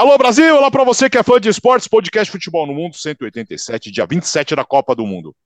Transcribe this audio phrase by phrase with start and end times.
[0.00, 3.90] Alô Brasil, olá para você que é fã de esportes, podcast Futebol no Mundo 187,
[3.90, 5.36] dia 27 da Copa do Mundo.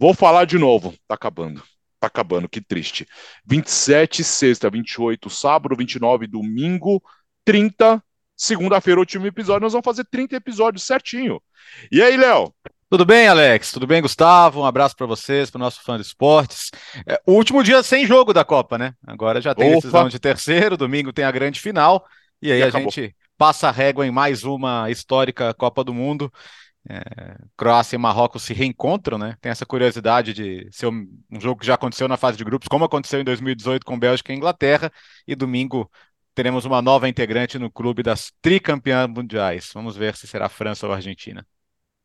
[0.00, 1.62] Vou falar de novo, tá acabando.
[2.00, 3.06] Tá acabando, que triste.
[3.46, 7.00] 27, sexta, 28, sábado, 29, domingo,
[7.44, 8.02] 30,
[8.36, 9.62] segunda-feira, último episódio.
[9.62, 11.40] Nós vamos fazer 30 episódios certinho.
[11.92, 12.52] E aí, Léo?
[12.90, 13.70] Tudo bem, Alex?
[13.70, 14.62] Tudo bem, Gustavo?
[14.62, 16.72] Um abraço para vocês, para o nosso fã de esportes.
[17.06, 18.92] É, o último dia sem jogo da Copa, né?
[19.06, 19.76] Agora já tem Opa.
[19.76, 22.04] decisão de terceiro, domingo tem a grande final.
[22.42, 26.30] E aí e a gente passa a régua em mais uma histórica Copa do Mundo.
[26.86, 29.34] É, Croácia e Marrocos se reencontram, né?
[29.40, 32.68] Tem essa curiosidade de ser um, um, jogo que já aconteceu na fase de grupos,
[32.68, 34.92] como aconteceu em 2018 com Bélgica e Inglaterra,
[35.26, 35.90] e domingo
[36.34, 39.70] teremos uma nova integrante no clube das tricampeãs mundiais.
[39.72, 41.42] Vamos ver se será França ou Argentina.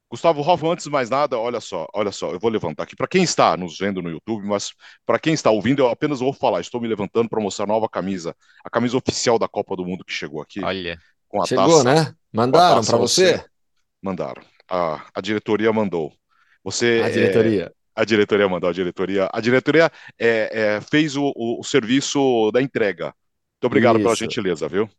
[0.10, 2.96] Gustavo Hoffman, antes de mais nada, olha só, olha só, eu vou levantar aqui.
[2.96, 4.72] Para quem está nos vendo no YouTube, mas
[5.06, 6.62] para quem está ouvindo, eu apenas vou falar.
[6.62, 10.06] Estou me levantando para mostrar a nova camisa, a camisa oficial da Copa do Mundo
[10.06, 10.64] que chegou aqui.
[10.64, 10.98] Olha.
[11.36, 12.16] Com a Chegou, taça, né?
[12.32, 13.44] Mandaram para você?
[14.02, 14.42] Mandaram.
[14.70, 16.14] A, a diretoria mandou.
[16.64, 17.64] Você a diretoria.
[17.66, 19.30] É, a diretoria mandou, a diretoria.
[19.34, 23.08] A diretoria é, é, fez o, o, serviço da entrega.
[23.08, 24.04] Muito obrigado Isso.
[24.04, 24.90] pela gentileza, viu?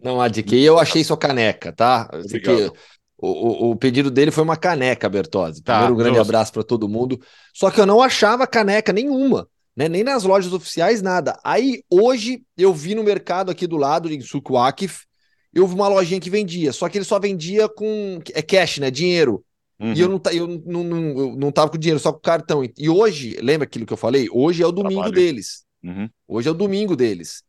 [0.00, 0.62] Não há de que.
[0.62, 2.08] Eu achei sua caneca, tá?
[2.12, 2.72] Obrigado.
[3.18, 5.64] O, o, o, pedido dele foi uma caneca, Bertozzi.
[5.64, 6.28] Tá, Primeiro, um grande justo.
[6.28, 7.20] abraço para todo mundo.
[7.52, 9.88] Só que eu não achava caneca nenhuma, né?
[9.88, 11.36] Nem nas lojas oficiais, nada.
[11.42, 15.09] Aí, hoje, eu vi no mercado aqui do lado, em Sukwakif,
[15.52, 18.90] eu vi uma lojinha que vendia, só que ele só vendia com é cash, né?
[18.90, 19.44] Dinheiro.
[19.80, 19.94] Uhum.
[19.94, 22.62] E eu não, eu, não, não, eu não tava com dinheiro, só com cartão.
[22.76, 24.28] E hoje, lembra aquilo que eu falei?
[24.30, 25.14] Hoje é o domingo Trabalho.
[25.14, 25.64] deles.
[25.82, 26.08] Uhum.
[26.28, 27.42] Hoje é o domingo deles.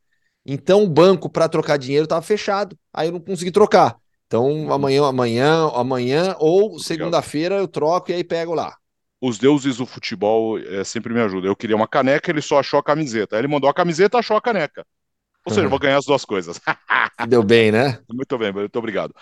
[0.46, 2.78] Então o banco para trocar dinheiro estava fechado.
[2.94, 3.98] Aí eu não consegui trocar.
[4.26, 4.74] Então, uhum.
[4.74, 8.76] amanhã, amanhã, amanhã ou segunda-feira eu troco e aí pego lá.
[9.20, 11.50] Os deuses do futebol é, sempre me ajudam.
[11.50, 13.36] Eu queria uma caneca, ele só achou a camiseta.
[13.36, 14.86] Aí ele mandou a camiseta, achou a caneca.
[15.46, 16.60] Ou seja, vou ganhar as duas coisas.
[17.28, 18.00] Deu bem, né?
[18.12, 19.14] Muito bem, muito obrigado.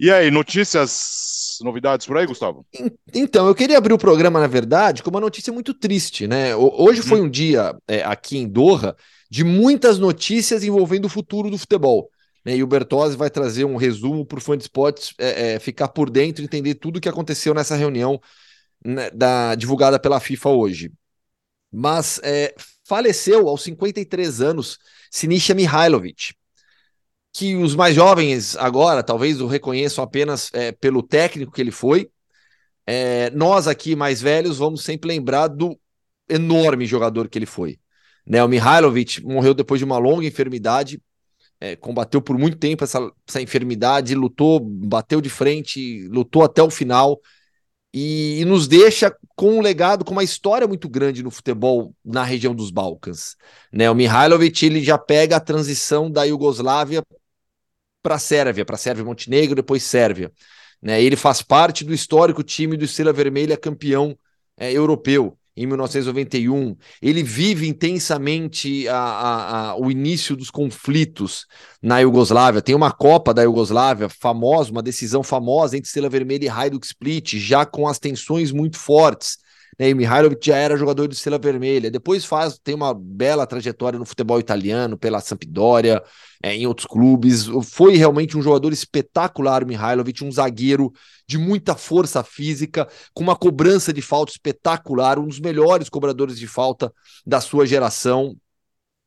[0.00, 2.64] E aí, notícias, novidades por aí, Gustavo?
[3.12, 6.56] Então, eu queria abrir o programa, na verdade, com uma notícia muito triste, né?
[6.56, 7.26] Hoje foi uhum.
[7.26, 8.96] um dia é, aqui em Doha
[9.30, 12.10] de muitas notícias envolvendo o futuro do futebol.
[12.44, 12.56] Né?
[12.56, 15.88] E o Bertozzi vai trazer um resumo para o fã de esportes é, é, ficar
[15.88, 18.20] por dentro, entender tudo o que aconteceu nessa reunião
[18.84, 20.92] né, da, divulgada pela FIFA hoje.
[21.72, 22.54] Mas é,
[22.86, 24.78] faleceu aos 53 anos
[25.10, 26.34] Sinisa Mihailovic,
[27.32, 32.08] que os mais jovens agora talvez o reconheçam apenas é, pelo técnico que ele foi.
[32.86, 35.78] É, nós aqui mais velhos vamos sempre lembrar do
[36.28, 37.78] enorme jogador que ele foi.
[38.26, 41.00] Né, o Mihailovic morreu depois de uma longa enfermidade,
[41.60, 46.70] é, combateu por muito tempo essa, essa enfermidade, lutou, bateu de frente, lutou até o
[46.70, 47.20] final
[47.98, 52.22] e, e, nos deixa com um legado, com uma história muito grande no futebol na
[52.24, 53.36] região dos Balcãs.
[53.72, 53.90] Né?
[53.90, 57.02] O Mihailovic ele já pega a transição da Iugoslávia
[58.02, 60.30] para a Sérvia, para a Sérvia Montenegro, depois Sérvia.
[60.82, 61.02] Né?
[61.02, 64.14] Ele faz parte do histórico time do Estrela Vermelha campeão
[64.58, 66.76] é, europeu em 1991.
[67.00, 71.46] Ele vive intensamente a, a, a, o início dos conflitos
[71.82, 72.60] na Iugoslávia.
[72.60, 77.34] Tem uma Copa da Iugoslávia famosa, uma decisão famosa entre Estrela Vermelha e Hajduk Split,
[77.38, 79.38] já com as tensões muito fortes.
[79.78, 81.90] Né, e Mihailovic já era jogador de Estrela Vermelha.
[81.90, 86.02] Depois faz tem uma bela trajetória no futebol italiano, pela Sampdoria,
[86.42, 87.46] é, em outros clubes.
[87.64, 90.92] Foi realmente um jogador espetacular, Mihailovic, um zagueiro
[91.28, 96.46] de muita força física, com uma cobrança de falta espetacular, um dos melhores cobradores de
[96.46, 96.92] falta
[97.26, 98.36] da sua geração.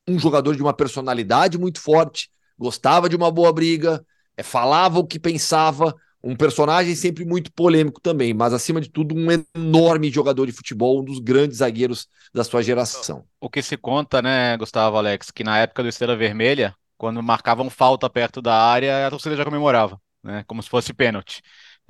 [0.08, 4.04] Um jogador de uma personalidade muito forte, gostava de uma boa briga,
[4.36, 9.14] é, falava o que pensava, um personagem sempre muito polêmico também, mas acima de tudo,
[9.14, 13.24] um enorme jogador de futebol, um dos grandes zagueiros da sua geração.
[13.40, 17.70] O que se conta, né, Gustavo Alex, que na época do Estrela Vermelha, quando marcavam
[17.70, 21.40] falta perto da área, a torcida já comemorava, né, como se fosse pênalti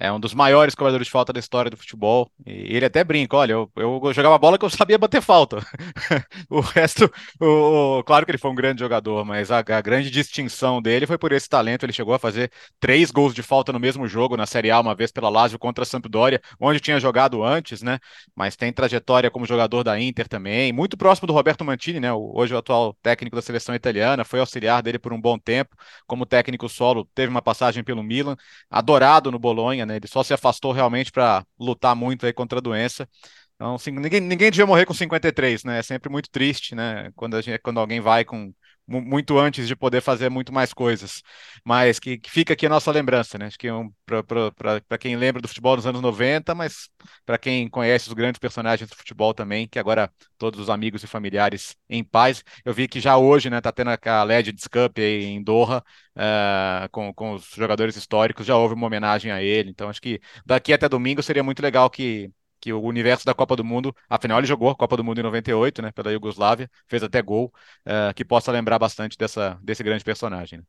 [0.00, 2.30] é um dos maiores cobradores de falta da história do futebol.
[2.46, 5.58] E ele até brinca: olha, eu, eu jogava bola que eu sabia bater falta.
[6.48, 10.10] o resto, o, o, claro que ele foi um grande jogador, mas a, a, grande
[10.10, 11.84] distinção dele foi por esse talento.
[11.84, 12.50] Ele chegou a fazer
[12.80, 15.82] três gols de falta no mesmo jogo na Série A, uma vez pela Lazio contra
[15.84, 17.98] a Sampdoria, onde tinha jogado antes, né?
[18.34, 22.10] Mas tem trajetória como jogador da Inter também, muito próximo do Roberto Mantini, né?
[22.10, 25.76] O, hoje o atual técnico da seleção italiana, foi auxiliar dele por um bom tempo,
[26.06, 28.34] como técnico solo, teve uma passagem pelo Milan,
[28.70, 29.96] adorado no Bolonha né?
[29.96, 33.08] Ele só se afastou realmente para lutar muito aí contra a doença.
[33.56, 35.78] Então, assim, ninguém, ninguém devia morrer com 53, né?
[35.80, 37.10] É sempre muito triste, né?
[37.14, 38.52] Quando, a gente, quando alguém vai com
[38.90, 41.22] muito antes de poder fazer muito mais coisas.
[41.64, 43.46] Mas que, que fica aqui a nossa lembrança, né?
[43.46, 46.88] Acho que é um, para quem lembra do futebol dos anos 90, mas
[47.24, 51.06] para quem conhece os grandes personagens do futebol também, que agora todos os amigos e
[51.06, 52.42] familiares em paz.
[52.64, 55.82] Eu vi que já hoje, né, tá tendo a Legends Cup em Doha,
[56.16, 59.70] uh, com, com os jogadores históricos, já houve uma homenagem a ele.
[59.70, 63.56] Então acho que daqui até domingo seria muito legal que que o universo da Copa
[63.56, 67.02] do Mundo, afinal ele jogou a Copa do Mundo em 98, né, pela Iugoslávia, fez
[67.02, 67.52] até gol,
[67.86, 70.58] uh, que possa lembrar bastante dessa, desse grande personagem.
[70.58, 70.64] Né?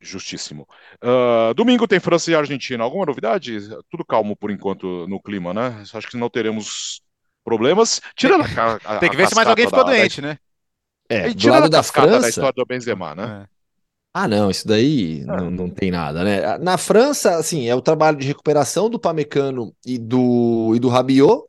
[0.00, 0.66] Justíssimo.
[1.02, 2.82] Uh, domingo tem França e Argentina.
[2.82, 3.56] Alguma novidade?
[3.88, 5.80] Tudo calmo por enquanto no clima, né?
[5.94, 7.00] Acho que não teremos
[7.44, 8.00] problemas.
[8.16, 10.28] Tirando a, a, Tem que ver se mais alguém ficou doente, da...
[10.28, 10.38] né?
[11.08, 12.20] É, do lado da França...
[12.20, 13.46] da história do Benzema, né?
[13.48, 13.51] É.
[14.14, 15.24] Ah, não, isso daí é.
[15.24, 16.58] não, não tem nada, né?
[16.58, 21.44] Na França, assim, é o trabalho de recuperação do Pamecano e do, e do Rabiot,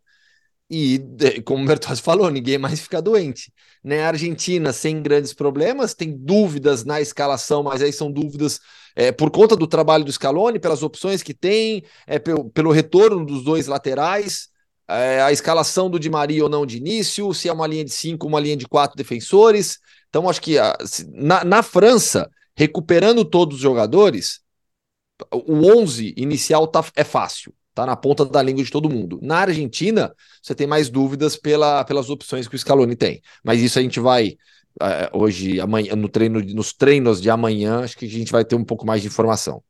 [0.70, 1.00] e
[1.46, 3.52] como o Bertozzi falou, ninguém mais fica doente.
[3.84, 4.04] Né?
[4.04, 8.60] A Argentina sem grandes problemas, tem dúvidas na escalação, mas aí são dúvidas
[8.96, 13.26] é, por conta do trabalho do Scaloni, pelas opções que tem, é, pelo, pelo retorno
[13.26, 14.50] dos dois laterais,
[14.88, 17.92] é, a escalação do Di Maria ou não de início, se é uma linha de
[17.92, 19.80] cinco, uma linha de quatro defensores.
[20.10, 20.76] Então, acho que a,
[21.12, 24.42] na, na França recuperando todos os jogadores,
[25.32, 29.20] o 11 inicial tá, é fácil, tá na ponta da língua de todo mundo.
[29.22, 33.22] Na Argentina, você tem mais dúvidas pela, pelas opções que o Scaloni tem.
[33.44, 34.38] Mas isso a gente vai
[34.82, 38.56] uh, hoje, amanhã, no treino, nos treinos de amanhã, acho que a gente vai ter
[38.56, 39.64] um pouco mais de informação.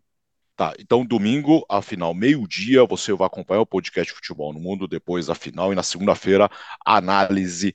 [0.56, 5.28] Tá, então domingo, a final, meio-dia, você vai acompanhar o podcast Futebol no Mundo, depois
[5.28, 6.48] a final, e na segunda-feira,
[6.86, 7.74] análise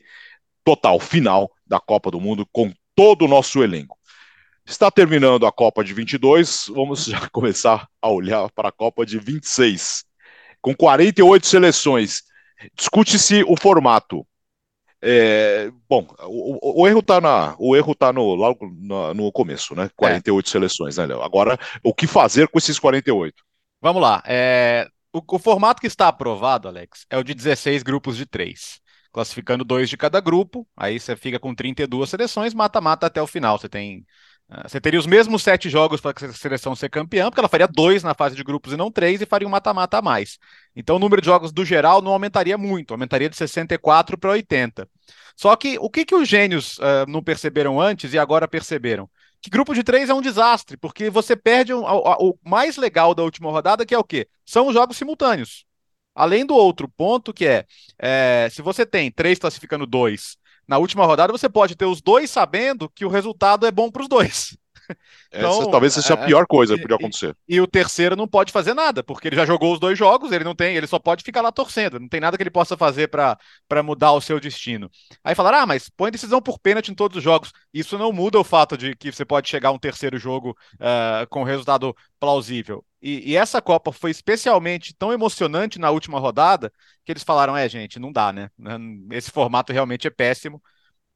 [0.62, 3.97] total, final da Copa do Mundo, com todo o nosso elenco.
[4.68, 9.18] Está terminando a Copa de 22, vamos já começar a olhar para a Copa de
[9.18, 10.04] 26.
[10.60, 12.22] Com 48 seleções,
[12.76, 14.26] discute-se o formato.
[15.00, 19.74] É, bom, o, o, erro está na, o erro tá no, logo no, no começo,
[19.74, 19.90] né?
[19.96, 20.50] 48 é.
[20.50, 21.22] seleções, né, Léo?
[21.22, 23.42] Agora, o que fazer com esses 48?
[23.80, 24.22] Vamos lá.
[24.26, 28.80] É, o, o, formato que está aprovado, Alex, é o de 16 grupos de 3.
[29.10, 33.58] Classificando dois de cada grupo, aí você fica com 32 seleções, mata-mata até o final.
[33.58, 34.04] Você tem
[34.64, 38.02] você teria os mesmos sete jogos para a seleção ser campeã, porque ela faria dois
[38.02, 40.38] na fase de grupos e não três, e faria um mata-mata a mais.
[40.74, 44.88] Então o número de jogos do geral não aumentaria muito, aumentaria de 64 para 80.
[45.36, 49.08] Só que o que, que os gênios uh, não perceberam antes e agora perceberam?
[49.40, 53.14] Que grupo de três é um desastre, porque você perde o, o, o mais legal
[53.14, 54.26] da última rodada, que é o quê?
[54.46, 55.66] São os jogos simultâneos.
[56.14, 57.66] Além do outro ponto, que é,
[57.98, 60.36] é se você tem três classificando dois
[60.68, 64.02] na última rodada, você pode ter os dois sabendo que o resultado é bom para
[64.02, 64.56] os dois.
[65.30, 67.36] Então, Essa talvez seja a é, pior coisa que podia acontecer.
[67.46, 70.32] E, e, o terceiro não pode fazer nada, porque ele já jogou os dois jogos,
[70.32, 72.78] ele não tem, ele só pode ficar lá torcendo, não tem nada que ele possa
[72.78, 73.36] fazer para
[73.84, 74.90] mudar o seu destino.
[75.22, 77.52] Aí falaram: ah, mas põe decisão por pênalti em todos os jogos.
[77.74, 81.28] Isso não muda o fato de que você pode chegar a um terceiro jogo uh,
[81.28, 82.82] com resultado plausível.
[83.00, 86.72] E, e, essa Copa foi especialmente tão emocionante na última rodada
[87.04, 88.50] que eles falaram: é, gente, não dá, né?
[89.12, 90.62] Esse formato realmente é péssimo.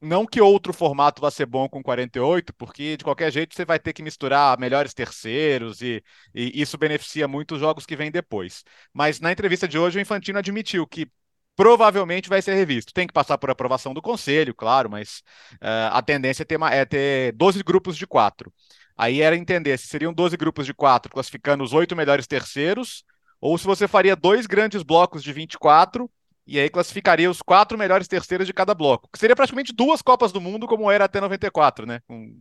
[0.01, 3.79] Não que outro formato vá ser bom com 48, porque de qualquer jeito você vai
[3.79, 6.03] ter que misturar melhores terceiros e,
[6.35, 8.63] e isso beneficia muito os jogos que vêm depois.
[8.93, 11.09] Mas na entrevista de hoje o Infantino admitiu que
[11.55, 12.93] provavelmente vai ser revisto.
[12.93, 15.19] Tem que passar por aprovação do conselho, claro, mas
[15.55, 18.51] uh, a tendência é ter, é ter 12 grupos de quatro.
[18.97, 23.03] Aí era entender se seriam 12 grupos de quatro, classificando os oito melhores terceiros,
[23.39, 26.09] ou se você faria dois grandes blocos de 24
[26.45, 29.09] e aí classificaria os quatro melhores terceiros de cada bloco.
[29.11, 32.01] Que seria praticamente duas Copas do Mundo, como era até 94, né?
[32.05, 32.35] Com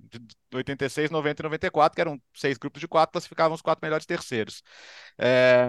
[0.52, 4.62] 86, 90 e 94, que eram seis grupos de quatro, classificavam os quatro melhores terceiros.
[5.16, 5.68] É...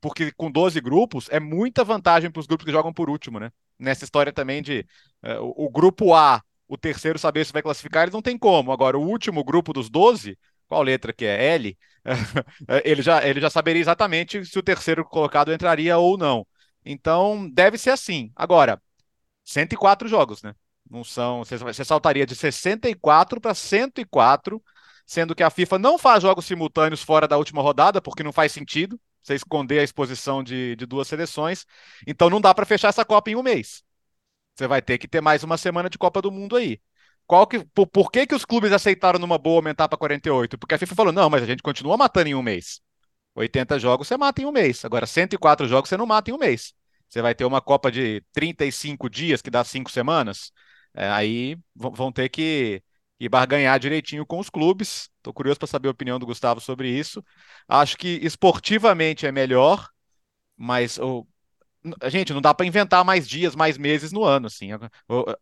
[0.00, 3.50] Porque com 12 grupos é muita vantagem para os grupos que jogam por último, né?
[3.78, 4.84] Nessa história também de
[5.22, 8.70] é, o, o grupo A, o terceiro saber se vai classificar, eles não tem como.
[8.70, 11.54] Agora, o último grupo dos 12, qual letra que é?
[11.54, 11.76] L,
[12.84, 16.46] ele, já, ele já saberia exatamente se o terceiro colocado entraria ou não.
[16.84, 18.30] Então, deve ser assim.
[18.36, 18.80] Agora,
[19.44, 20.54] 104 jogos, né?
[20.88, 21.42] Não são.
[21.44, 24.62] Você saltaria de 64 para 104,
[25.04, 28.52] sendo que a FIFA não faz jogos simultâneos fora da última rodada, porque não faz
[28.52, 31.66] sentido você esconder a exposição de, de duas seleções.
[32.06, 33.82] Então, não dá para fechar essa Copa em um mês.
[34.54, 36.80] Você vai ter que ter mais uma semana de Copa do Mundo aí.
[37.26, 40.58] Qual que, por, por que, que os clubes aceitaram numa boa aumentar para 48?
[40.58, 42.80] Porque a FIFA falou: não, mas a gente continua matando em um mês.
[43.34, 44.84] 80 jogos você mata em um mês.
[44.84, 46.74] Agora, 104 jogos você não mata em um mês.
[47.08, 50.52] Você vai ter uma Copa de 35 dias, que dá cinco semanas.
[50.94, 52.82] É, aí vão ter que,
[53.18, 55.08] que barganhar direitinho com os clubes.
[55.18, 57.24] Estou curioso para saber a opinião do Gustavo sobre isso.
[57.68, 59.88] Acho que esportivamente é melhor,
[60.56, 61.26] mas o,
[62.08, 64.68] gente, não dá para inventar mais dias, mais meses no ano, assim.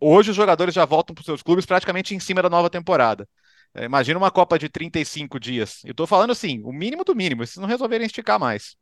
[0.01, 3.29] Hoje os jogadores já voltam para os seus clubes praticamente em cima da nova temporada.
[3.75, 5.83] É, imagina uma Copa de 35 dias.
[5.85, 8.77] Eu estou falando assim, o mínimo do mínimo, se não resolverem esticar mais.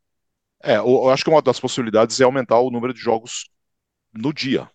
[0.62, 3.48] É, eu acho que uma das possibilidades é aumentar o número de jogos
[4.12, 4.68] no dia.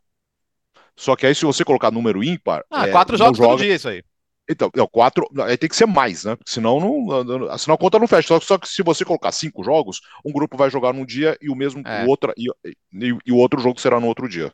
[0.96, 2.64] Só que aí, se você colocar número ímpar.
[2.70, 3.64] Ah, é, quatro jogos joga...
[3.64, 4.04] dia, isso aí.
[4.50, 5.28] Então, não, quatro.
[5.44, 6.38] Aí tem que ser mais, né?
[6.46, 8.28] Senão, não, senão a conta não fecha.
[8.28, 11.50] Só, só, que se você colocar cinco jogos, um grupo vai jogar num dia e
[11.50, 12.04] o mesmo é.
[12.04, 12.50] o outro, e,
[12.94, 14.52] e, e, o outro jogo será no outro dia.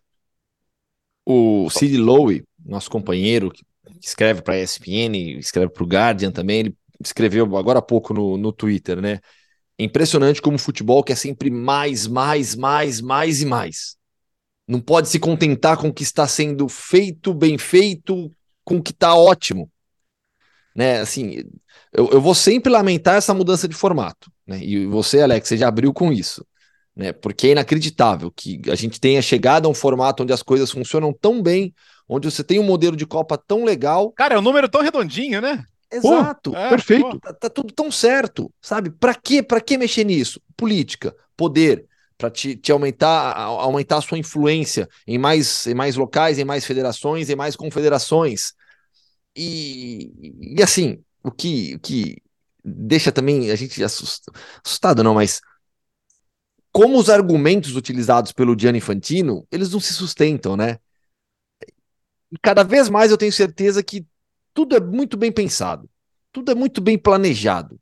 [1.26, 3.64] O Sid Lowe, nosso companheiro, que
[4.02, 8.38] escreve para a ESPN, escreve para o Guardian também, ele escreveu agora há pouco no,
[8.38, 9.20] no Twitter, né?
[9.80, 13.96] Impressionante como o futebol quer sempre mais, mais, mais, mais e mais.
[14.68, 18.32] Não pode se contentar com o que está sendo feito, bem feito,
[18.64, 19.72] com o que está ótimo.
[20.78, 21.44] Né, assim,
[21.92, 24.32] eu, eu vou sempre lamentar essa mudança de formato.
[24.46, 24.60] Né?
[24.62, 26.46] E você, Alex, você já abriu com isso.
[26.96, 27.12] Né?
[27.12, 31.12] Porque é inacreditável que a gente tenha chegado a um formato onde as coisas funcionam
[31.12, 31.74] tão bem,
[32.08, 34.12] onde você tem um modelo de Copa tão legal.
[34.12, 35.66] Cara, é um número tão redondinho, né?
[35.92, 37.20] Exato, pô, é, perfeito.
[37.22, 38.92] Tá, tá, tudo tão certo, sabe?
[38.92, 40.40] Para que, para que mexer nisso?
[40.56, 41.86] Política, poder,
[42.18, 46.66] para te, te, aumentar, aumentar a sua influência em mais, em mais locais, em mais
[46.66, 48.54] federações, em mais confederações.
[49.38, 52.18] E, e assim, o que, o que
[52.66, 54.24] deixa também a gente assust,
[54.66, 55.40] assustado, não, mas
[56.72, 60.80] como os argumentos utilizados pelo Gianni Infantino, eles não se sustentam, né?
[62.32, 64.06] E cada vez mais eu tenho certeza que
[64.54, 65.88] tudo é muito bem pensado,
[66.32, 67.80] tudo é muito bem planejado,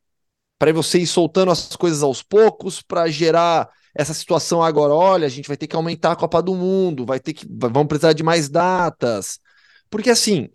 [0.60, 4.94] para você ir soltando as coisas aos poucos, para gerar essa situação agora.
[4.94, 7.88] Olha, a gente vai ter que aumentar a Copa do Mundo, vai ter que, vamos
[7.88, 9.40] precisar de mais datas,
[9.90, 10.50] porque assim,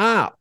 [0.00, 0.32] ah,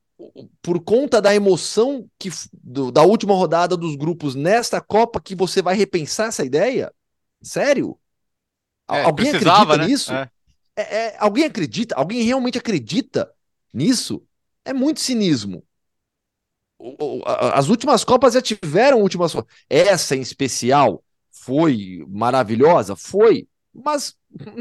[0.61, 5.61] por conta da emoção que do, da última rodada dos grupos nesta Copa que você
[5.61, 6.93] vai repensar essa ideia?
[7.41, 7.97] Sério?
[8.89, 9.87] É, alguém acredita né?
[9.87, 10.13] nisso?
[10.13, 10.29] É.
[10.75, 11.95] É, é, alguém acredita?
[11.95, 13.31] Alguém realmente acredita
[13.73, 14.23] nisso?
[14.67, 15.63] é muito cinismo.
[17.53, 19.33] As últimas Copas já tiveram últimas.
[19.69, 22.95] Essa em especial foi maravilhosa?
[22.95, 23.47] Foi.
[23.83, 24.15] Mas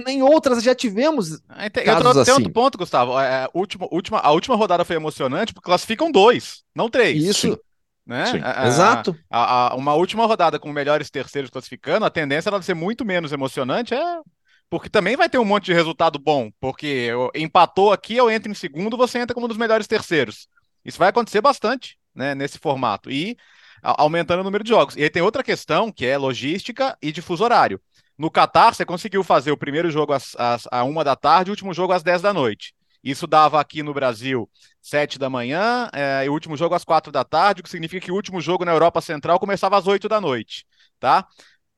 [0.05, 1.41] nem outras já tivemos.
[1.49, 2.33] Ah, tem, casos outro, assim.
[2.33, 3.19] outro ponto, Gustavo.
[3.19, 7.25] É, a, última, última, a última rodada foi emocionante porque classificam dois, não três.
[7.25, 7.59] Isso.
[8.07, 8.25] Né?
[8.45, 9.17] A, Exato.
[9.31, 13.95] A, uma última rodada com melhores terceiros classificando, a tendência ela ser muito menos emocionante
[13.95, 14.21] é
[14.69, 18.55] porque também vai ter um monte de resultado bom, porque empatou aqui, eu entro em
[18.55, 20.49] segundo, você entra como um dos melhores terceiros.
[20.85, 23.37] Isso vai acontecer bastante, né, nesse formato, e
[23.81, 24.97] aumentando o número de jogos.
[24.97, 27.81] E aí tem outra questão, que é logística e difuso horário.
[28.19, 31.75] No Qatar, você conseguiu fazer o primeiro jogo às, às, uma da tarde o último
[31.75, 32.75] jogo às 10 da noite.
[33.05, 34.49] Isso dava aqui no Brasil
[34.81, 38.05] 7 da manhã é, e o último jogo às 4 da tarde, o que significa
[38.05, 40.65] que o último jogo na Europa Central começava às 8 da noite,
[40.99, 41.27] tá?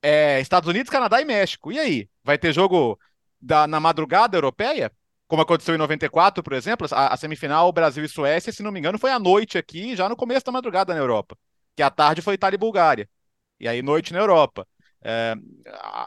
[0.03, 1.73] é, Estados Unidos, Canadá e México.
[1.73, 2.09] E aí?
[2.23, 2.99] Vai ter jogo
[3.41, 4.93] da, na madrugada europeia?
[5.27, 8.79] Como aconteceu em 94, por exemplo, a, a, semifinal Brasil e Suécia, se não me
[8.79, 11.37] engano, foi à noite aqui, já no começo da madrugada na Europa.
[11.77, 13.09] Que à tarde foi Itália e Bulgária.
[13.61, 14.67] E aí, noite na Europa.
[15.03, 15.35] É,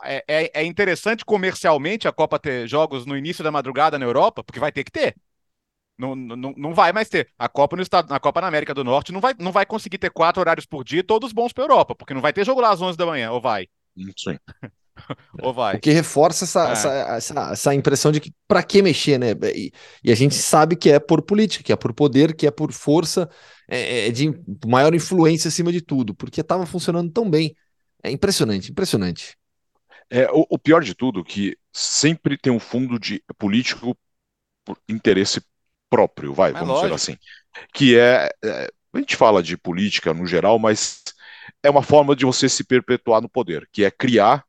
[0.04, 4.44] é, é, é interessante comercialmente a Copa ter jogos no início da madrugada na Europa,
[4.44, 5.16] porque vai ter que ter.
[5.98, 7.30] Não, não, não vai mais ter.
[7.38, 9.98] A Copa no estado, na Copa na América do Norte não vai, não vai conseguir
[9.98, 12.72] ter quatro horários por dia, todos bons para Europa, porque não vai ter jogo lá
[12.72, 13.68] às 11 da manhã, ou vai?
[14.18, 14.38] Sim.
[15.42, 15.78] Ou vai.
[15.78, 16.72] O que reforça essa, é.
[16.72, 19.32] essa, essa, essa, impressão de que para que mexer, né?
[19.56, 19.72] E,
[20.04, 22.72] e, a gente sabe que é por política, que é por poder, que é por
[22.72, 23.30] força
[23.68, 24.32] é, é de
[24.68, 27.56] maior influência acima de tudo, porque estava funcionando tão bem.
[28.04, 29.38] É impressionante, impressionante.
[30.10, 33.98] É, o, o pior de tudo que sempre tem um fundo de político
[34.66, 35.42] por interesse
[35.90, 36.96] próprio, vai, vamos lógico.
[36.96, 37.18] dizer assim.
[37.74, 41.02] Que é, é, a gente fala de política no geral, mas
[41.64, 44.44] é uma forma de você se perpetuar no poder, que é criar,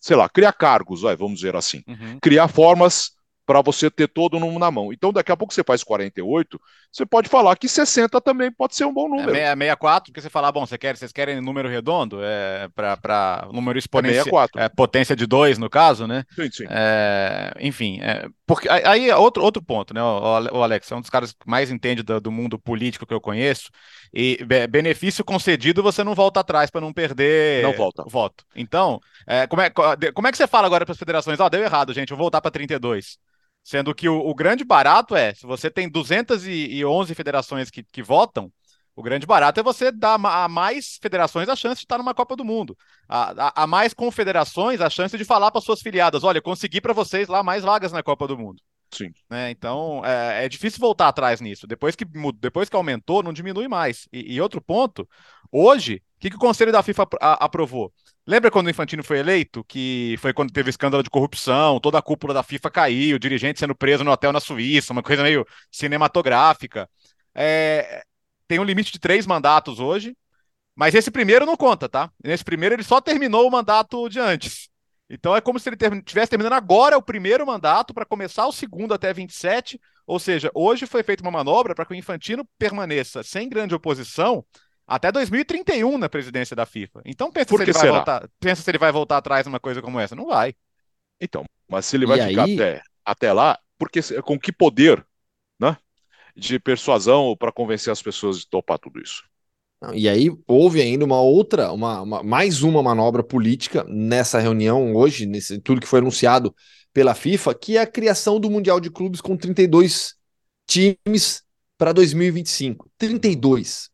[0.00, 1.82] sei lá, criar cargos, vai, vamos dizer assim.
[1.86, 2.18] Uhum.
[2.20, 3.12] Criar formas
[3.46, 4.92] para você ter todo mundo na mão.
[4.92, 6.60] Então, daqui a pouco você faz 48,
[6.92, 9.34] você pode falar que 60 também pode ser um bom número.
[9.34, 12.20] É 64, porque você falar, bom, você quer, vocês querem número redondo?
[12.22, 14.48] É, para número exponencial.
[14.56, 16.24] É, é potência de 2, no caso, né?
[16.34, 16.64] Sim, sim.
[16.68, 20.02] É, enfim, é, porque aí é outro, outro ponto, né?
[20.02, 23.14] O, o Alex é um dos caras que mais entende do, do mundo político que
[23.14, 23.70] eu conheço.
[24.12, 28.02] E benefício concedido, você não volta atrás para não perder não volta.
[28.08, 28.44] voto.
[28.56, 31.38] Então, é, como, é, como é que você fala agora para as federações?
[31.38, 33.18] Ó, oh, deu errado, gente, vou voltar para 32.
[33.62, 38.50] Sendo que o, o, grande barato é, se você tem 211 federações que, que votam,
[38.96, 42.36] o grande barato é você dar a mais federações a chance de estar numa Copa
[42.36, 42.76] do Mundo.
[43.08, 46.92] A, a, a mais confederações a chance de falar para suas filiadas: olha, consegui para
[46.92, 48.60] vocês lá mais vagas na Copa do Mundo.
[48.90, 49.12] Sim.
[49.28, 49.50] Né?
[49.50, 51.66] Então é, é, difícil voltar atrás nisso.
[51.66, 52.04] Depois que,
[52.38, 54.08] depois que aumentou, não diminui mais.
[54.12, 55.08] E, e outro ponto,
[55.50, 57.92] hoje, o que, que o Conselho da FIFA aprovou?
[58.26, 59.64] Lembra quando o Infantino foi eleito?
[59.64, 63.58] Que foi quando teve escândalo de corrupção, toda a cúpula da FIFA caiu, o dirigente
[63.58, 66.88] sendo preso no hotel na Suíça, uma coisa meio cinematográfica.
[67.34, 68.02] É,
[68.48, 70.16] tem um limite de três mandatos hoje,
[70.74, 72.10] mas esse primeiro não conta, tá?
[72.24, 74.69] Nesse primeiro ele só terminou o mandato de antes.
[75.10, 78.94] Então é como se ele estivesse terminando agora o primeiro mandato para começar o segundo
[78.94, 79.80] até 27.
[80.06, 84.44] Ou seja, hoje foi feita uma manobra para que o Infantino permaneça sem grande oposição
[84.86, 87.02] até 2031 na presidência da FIFA.
[87.04, 89.98] Então pensa, se ele, vai voltar, pensa se ele vai voltar atrás numa coisa como
[89.98, 90.14] essa.
[90.14, 90.54] Não vai.
[91.20, 92.54] Então, mas se ele vai e ficar aí...
[92.54, 95.04] até, até lá, porque com que poder
[95.58, 95.76] né,
[96.36, 99.29] de persuasão para convencer as pessoas de topar tudo isso?
[99.94, 105.24] E aí houve ainda uma outra, uma, uma, mais uma manobra política nessa reunião hoje,
[105.24, 106.54] nesse tudo que foi anunciado
[106.92, 110.14] pela FIFA, que é a criação do Mundial de Clubes com 32
[110.66, 111.42] times
[111.78, 112.90] para 2025.
[112.98, 113.88] 32.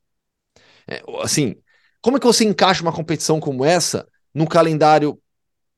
[0.89, 1.57] É, assim,
[2.03, 5.21] como é que você encaixa uma competição como essa no calendário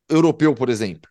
[0.09, 1.11] europeu, por exemplo?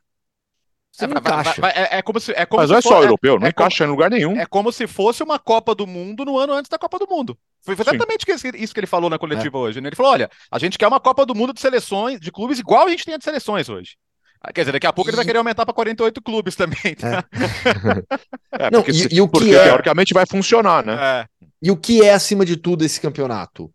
[0.97, 1.61] Você é, não encaixa.
[1.61, 3.49] Vai, vai, é, é, como se, é como Mas não é só europeu, não é
[3.51, 4.35] encaixa como, em lugar nenhum.
[4.35, 7.37] É como se fosse uma Copa do Mundo no ano antes da Copa do Mundo.
[7.61, 8.49] Foi exatamente Sim.
[8.55, 9.61] isso que ele falou na coletiva é.
[9.61, 9.79] hoje.
[9.79, 9.89] Né?
[9.89, 12.87] Ele falou: olha, a gente quer uma Copa do Mundo de seleções, de clubes, igual
[12.87, 13.95] a gente tem a de seleções hoje.
[14.41, 15.11] Ah, quer dizer, daqui a pouco e...
[15.11, 16.95] ele vai querer aumentar para 48 clubes também.
[16.95, 17.23] Tá?
[18.59, 18.71] É.
[18.71, 19.65] não, porque, e, e, o porque que é...
[19.65, 20.97] teoricamente vai funcionar, né?
[20.99, 21.25] É.
[21.61, 23.71] E o que é, acima de tudo, esse campeonato?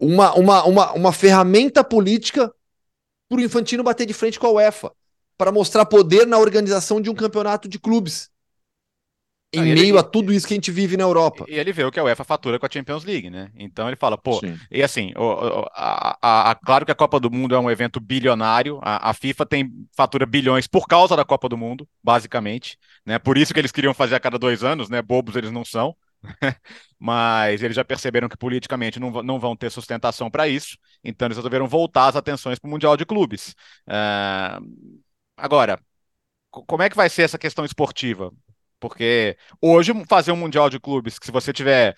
[0.00, 2.52] Uma, uma, uma, uma ferramenta política
[3.28, 4.90] para o Infantino bater de frente com a UEFA
[5.36, 8.30] para mostrar poder na organização de um campeonato de clubes.
[9.54, 11.44] Em ah, meio ele, a tudo isso que a gente vive na Europa.
[11.46, 13.50] E ele vê o que a UEFA fatura com a Champions League, né?
[13.54, 14.58] Então ele fala, pô, Sim.
[14.70, 18.00] e assim, o, a, a, a, claro que a Copa do Mundo é um evento
[18.00, 23.18] bilionário, a, a, FIFA tem fatura bilhões por causa da Copa do Mundo, basicamente, né?
[23.18, 25.02] Por isso que eles queriam fazer a cada dois anos, né?
[25.02, 25.94] Bobos eles não são.
[26.98, 31.36] Mas eles já perceberam que politicamente não, não vão ter sustentação para isso, então eles
[31.36, 33.54] resolveram voltar as atenções para o Mundial de Clubes.
[33.86, 34.64] Uh,
[35.42, 35.76] Agora,
[36.50, 38.32] como é que vai ser essa questão esportiva?
[38.80, 41.94] Porque hoje fazer um Mundial de Clubes, que se você tiver,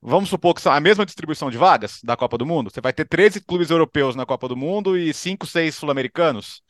[0.00, 2.94] vamos supor que são a mesma distribuição de vagas da Copa do Mundo, você vai
[2.94, 6.62] ter 13 clubes europeus na Copa do Mundo e 5, 6 sul-americanos.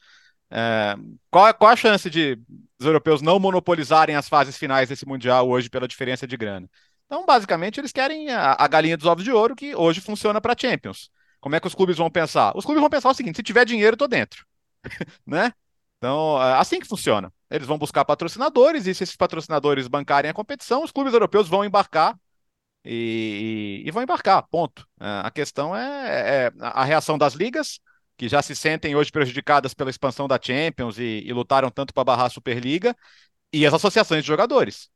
[0.50, 0.96] É,
[1.30, 2.38] qual, qual a chance de
[2.80, 6.68] os europeus não monopolizarem as fases finais desse Mundial hoje pela diferença de grana?
[7.06, 10.56] Então, basicamente, eles querem a, a galinha dos ovos de ouro que hoje funciona para
[10.60, 11.10] Champions.
[11.40, 12.52] Como é que os clubes vão pensar?
[12.56, 14.44] Os clubes vão pensar o seguinte: se tiver dinheiro, tô dentro.
[15.26, 15.52] né?
[16.06, 17.32] Então, é assim que funciona.
[17.50, 21.64] Eles vão buscar patrocinadores, e se esses patrocinadores bancarem a competição, os clubes europeus vão
[21.64, 22.16] embarcar
[22.84, 24.86] e, e, e vão embarcar, ponto.
[25.00, 27.80] É, a questão é, é, a reação das ligas,
[28.16, 32.04] que já se sentem hoje prejudicadas pela expansão da Champions e, e lutaram tanto para
[32.04, 32.96] barrar a Superliga,
[33.52, 34.88] e as associações de jogadores.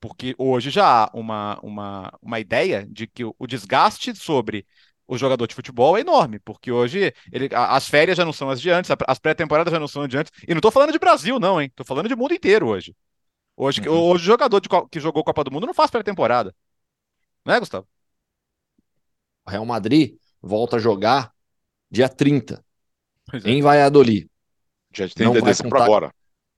[0.00, 4.66] Porque hoje já há uma, uma, uma ideia de que o, o desgaste sobre
[5.08, 8.60] o jogador de futebol é enorme, porque hoje ele, as férias já não são as
[8.60, 10.30] de antes, as pré-temporadas já não são as de antes.
[10.46, 11.68] E não estou falando de Brasil, não, hein?
[11.68, 12.94] Estou falando de mundo inteiro hoje.
[13.56, 13.94] Hoje, uhum.
[13.94, 16.54] hoje o jogador de, que jogou Copa do Mundo não faz pré-temporada.
[17.44, 17.88] Não é, Gustavo?
[19.46, 21.32] O Real Madrid volta a jogar
[21.90, 22.62] dia 30
[23.32, 23.50] é.
[23.50, 24.30] em Valladolid.
[24.94, 26.14] Já tem não vai contar, agora.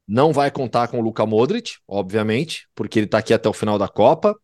[0.09, 3.79] Não vai contar com o Luka Modric, obviamente, porque ele está aqui até o final
[3.79, 4.37] da Copa.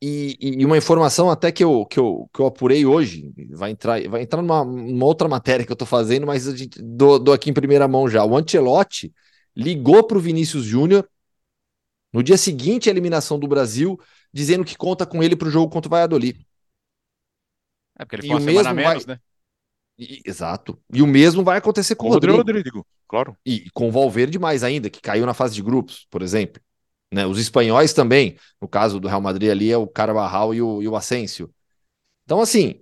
[0.00, 4.06] E, e, uma informação até que eu, que eu, que eu apurei hoje, vai entrar,
[4.08, 6.44] vai entrar numa, numa outra matéria que eu estou fazendo, mas
[6.78, 8.22] dou, dou aqui em primeira mão já.
[8.22, 9.12] O Ancelotti
[9.56, 11.08] ligou para o Vinícius Júnior
[12.12, 13.98] no dia seguinte à eliminação do Brasil,
[14.32, 16.46] dizendo que conta com ele para o jogo contra o Valladolid.
[17.98, 19.16] É porque ele e o mesmo menos, vai...
[19.16, 19.20] né?
[19.98, 20.78] E, exato.
[20.92, 22.36] E o mesmo vai acontecer com, com o Rodrigo.
[22.36, 22.86] Rodrigo.
[23.08, 23.36] Claro.
[23.46, 26.60] E com o Valverde mais ainda, que caiu na fase de grupos, por exemplo.
[27.12, 27.26] Né?
[27.26, 30.88] Os espanhóis também, no caso do Real Madrid ali, é o Carvajal e o, e
[30.88, 31.50] o Asensio.
[32.24, 32.80] Então, assim,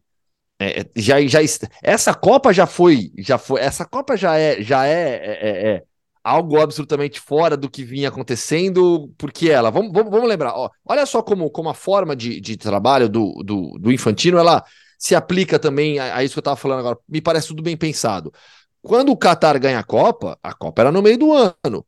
[0.59, 1.41] é, é, já, já,
[1.83, 5.83] essa Copa já foi, já foi, essa Copa já é, já é, é, é, é
[6.23, 11.05] algo absolutamente fora do que vinha acontecendo, porque ela, vamos, vamos, vamos lembrar, ó, olha
[11.05, 14.65] só como, como a forma de, de trabalho do, do, do Infantino, ela
[14.99, 17.77] se aplica também a, a isso que eu estava falando agora, me parece tudo bem
[17.77, 18.33] pensado.
[18.81, 21.85] Quando o Qatar ganha a Copa, a Copa era no meio do ano.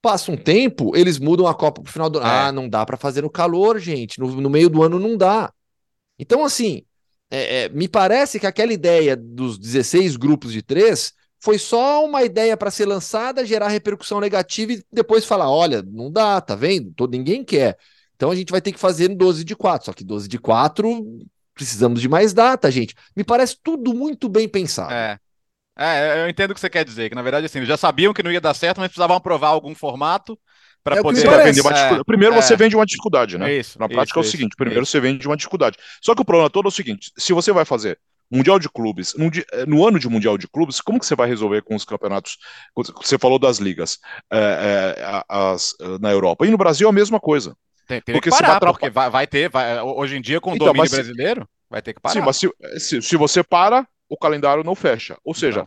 [0.00, 2.28] Passa um tempo, eles mudam a Copa pro final do ano.
[2.28, 2.30] É.
[2.30, 4.20] Ah, não dá para fazer no calor, gente.
[4.20, 5.52] No, no, meio do ano não dá.
[6.18, 6.84] Então, assim,
[7.30, 12.22] é, é, me parece que aquela ideia dos 16 grupos de três foi só uma
[12.22, 16.92] ideia para ser lançada, gerar repercussão negativa e depois falar: olha, não dá, tá vendo?
[16.94, 17.76] Todo, ninguém quer.
[18.14, 19.86] Então a gente vai ter que fazer em 12 de 4.
[19.86, 21.20] Só que 12 de 4
[21.54, 22.94] precisamos de mais data, gente.
[23.16, 24.92] Me parece tudo muito bem pensado.
[24.92, 25.18] É.
[25.78, 28.12] É, eu entendo o que você quer dizer, que na verdade assim, eles já sabiam
[28.12, 30.38] que não ia dar certo, mas precisavam aprovar algum formato,
[30.82, 32.04] para é poder vender uma dificuldade.
[32.04, 33.52] Primeiro você vende uma dificuldade, né?
[33.52, 35.76] Isso, Na prática isso, é o seguinte: primeiro você vende uma dificuldade.
[36.00, 37.98] Só que o problema todo é o seguinte: se você vai fazer
[38.30, 39.14] Mundial de Clubes,
[39.66, 42.36] no ano de Mundial de Clubes, como que você vai resolver com os campeonatos?
[42.74, 43.98] Você falou das ligas
[44.30, 46.46] é, é, as, na Europa.
[46.46, 47.56] E no Brasil é a mesma coisa.
[47.86, 50.52] Tem, tem porque que parar, vai porque vai, vai ter, vai, hoje em dia com
[50.52, 52.12] o então, domínio brasileiro, vai ter que parar.
[52.12, 55.16] Sim, mas se, se, se você para, o calendário não fecha.
[55.24, 55.66] Ou seja,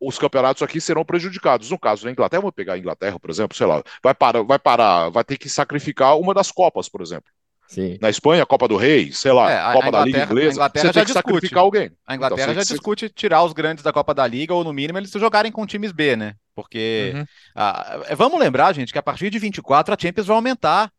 [0.00, 1.70] os campeonatos aqui serão prejudicados.
[1.70, 4.58] No caso da Inglaterra, vou pegar a Inglaterra, por exemplo, sei lá, vai parar, vai
[4.58, 7.30] parar, vai ter que sacrificar uma das Copas, por exemplo.
[7.66, 7.98] Sim.
[8.00, 10.92] Na Espanha, a Copa do Rei, sei lá, é, Copa da Liga Inglesa, você tem
[10.92, 11.12] que discute.
[11.12, 11.90] sacrificar alguém.
[12.06, 14.98] A Inglaterra então, já discute tirar os grandes da Copa da Liga, ou no mínimo
[14.98, 16.34] eles jogarem com times B, né?
[16.54, 17.24] Porque uhum.
[17.54, 20.92] ah, vamos lembrar, gente, que a partir de 24 a Champions vai aumentar.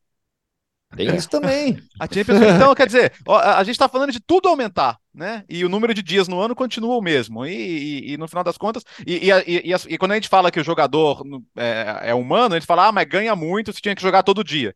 [0.95, 1.77] Tem isso também.
[1.99, 5.43] A Champions, então, quer dizer, a gente está falando de tudo aumentar, né?
[5.49, 7.45] E o número de dias no ano continua o mesmo.
[7.45, 10.63] E, e, e no final das contas, e, e, quando a gente fala que o
[10.63, 11.23] jogador
[11.55, 14.43] é, é, humano, a gente fala, ah, mas ganha muito se tinha que jogar todo
[14.43, 14.75] dia.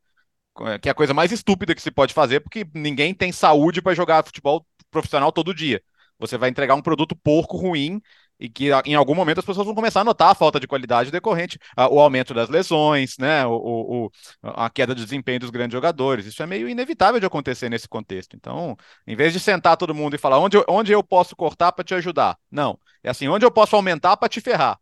[0.82, 3.96] Que é a coisa mais estúpida que se pode fazer, porque ninguém tem saúde para
[3.96, 5.82] jogar futebol profissional todo dia.
[6.20, 8.02] Você vai entregar um produto porco ruim
[8.40, 11.12] e que em algum momento as pessoas vão começar a notar a falta de qualidade
[11.12, 11.60] decorrente,
[11.92, 16.26] o aumento das lesões, né, o, o, a queda de desempenho dos grandes jogadores.
[16.26, 18.36] Isso é meio inevitável de acontecer nesse contexto.
[18.36, 21.84] Então, em vez de sentar todo mundo e falar onde, onde eu posso cortar para
[21.84, 22.80] te ajudar, não.
[23.04, 24.80] É assim, onde eu posso aumentar para te ferrar.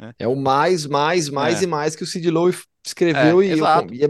[0.00, 0.12] Né?
[0.18, 1.64] É o mais, mais, mais é.
[1.64, 2.54] e mais que o Sid Lowe
[2.84, 4.08] escreveu é, e, eu, e é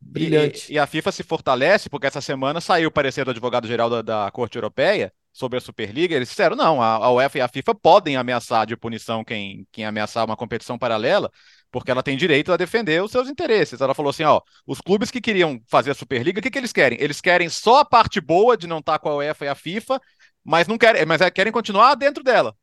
[0.00, 0.72] brilhante.
[0.72, 4.02] E, e, a FIFA se fortalece porque essa semana saiu o parecer do advogado-geral da,
[4.02, 7.74] da Corte Europeia sobre a Superliga, eles disseram, não, a, a UEFA e a FIFA
[7.74, 11.30] podem ameaçar de punição quem, quem ameaçar uma competição paralela,
[11.70, 13.80] porque ela tem direito a defender os seus interesses.
[13.80, 16.72] Ela falou assim, ó, os clubes que queriam fazer a Superliga, o que, que eles
[16.72, 16.98] querem?
[17.00, 19.54] Eles querem só a parte boa de não estar tá com a UEFA e a
[19.54, 20.00] FIFA,
[20.44, 22.54] mas não querem, mas é, querem continuar dentro dela.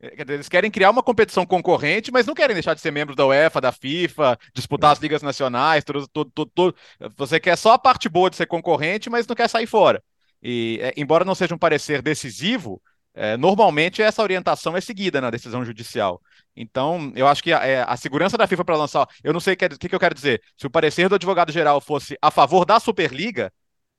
[0.00, 3.26] É, eles querem criar uma competição concorrente, mas não querem deixar de ser membros da
[3.26, 6.76] UEFA, da FIFA, disputar as ligas nacionais, tudo, tudo, tudo.
[7.16, 10.02] Você quer só a parte boa de ser concorrente, mas não quer sair fora.
[10.42, 12.80] E, é, embora não seja um parecer decisivo,
[13.14, 16.22] é, normalmente essa orientação é seguida na decisão judicial.
[16.54, 19.08] Então, eu acho que a, é, a segurança da FIFA para lançar.
[19.24, 20.40] Eu não sei o que, que, que, eu quero dizer.
[20.56, 23.52] Se o parecer do advogado-geral fosse a favor da Superliga,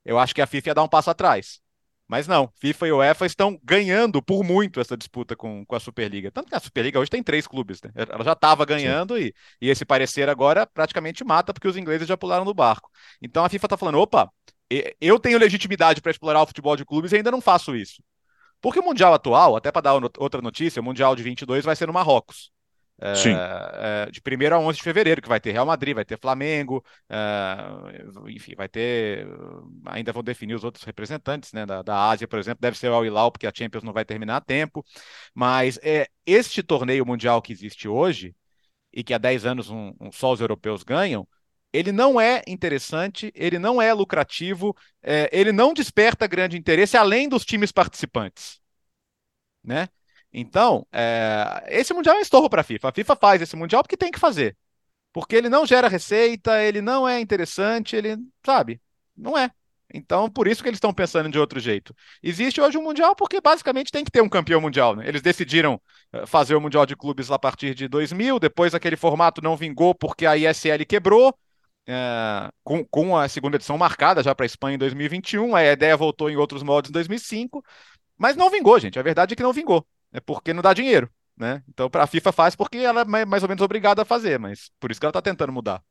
[0.06, 1.60] eu acho que a FIFA ia dar um passo atrás.
[2.08, 6.32] Mas não, FIFA e UEFA estão ganhando por muito essa disputa com, com a Superliga.
[6.32, 7.92] Tanto que a Superliga hoje tem três clubes, né?
[7.96, 12.18] Ela já estava ganhando e, e esse parecer agora praticamente mata, porque os ingleses já
[12.18, 12.90] pularam no barco.
[13.22, 14.28] Então a FIFA está falando: opa,
[15.00, 18.04] eu tenho legitimidade para explorar o futebol de clubes e ainda não faço isso.
[18.62, 21.88] Porque o Mundial atual, até para dar outra notícia, o Mundial de 22 vai ser
[21.88, 22.52] no Marrocos.
[23.02, 23.34] É, Sim.
[23.34, 26.84] É, de 1 a 11 de fevereiro, que vai ter Real Madrid, vai ter Flamengo,
[27.10, 27.56] é,
[28.28, 29.26] enfim, vai ter.
[29.86, 32.94] Ainda vão definir os outros representantes né, da, da Ásia, por exemplo, deve ser o
[32.94, 34.86] Al Hilal, porque a Champions não vai terminar a tempo.
[35.34, 38.36] Mas é, este torneio mundial que existe hoje,
[38.92, 41.28] e que há 10 anos um, um, só os europeus ganham,
[41.72, 47.30] ele não é interessante, ele não é lucrativo, é, ele não desperta grande interesse além
[47.30, 48.60] dos times participantes,
[49.64, 49.88] né?
[50.32, 52.90] Então, é, esse mundial é um estorro para a FIFA.
[52.90, 54.56] A FIFA faz esse mundial porque tem que fazer,
[55.14, 58.82] porque ele não gera receita, ele não é interessante, ele sabe,
[59.18, 59.52] não é.
[59.94, 61.96] Então, por isso que eles estão pensando de outro jeito.
[62.22, 64.96] Existe hoje um Mundial porque basicamente tem que ter um campeão mundial.
[64.96, 65.08] Né?
[65.08, 65.82] Eles decidiram
[66.14, 69.96] eh, fazer o Mundial de Clubes a partir de 2000, depois aquele formato não vingou
[69.96, 71.36] porque a ISL quebrou,
[71.92, 75.56] é, com, com a segunda edição marcada já para a Espanha em 2021.
[75.56, 77.64] A ideia voltou em outros moldes em 2005,
[78.16, 79.00] mas não vingou, gente.
[79.00, 79.84] A verdade é que não vingou.
[80.14, 81.10] É porque não dá dinheiro.
[81.36, 81.64] Né?
[81.68, 84.70] Então, para a FIFA faz porque ela é mais ou menos obrigada a fazer, mas
[84.80, 85.82] por isso que ela está tentando mudar.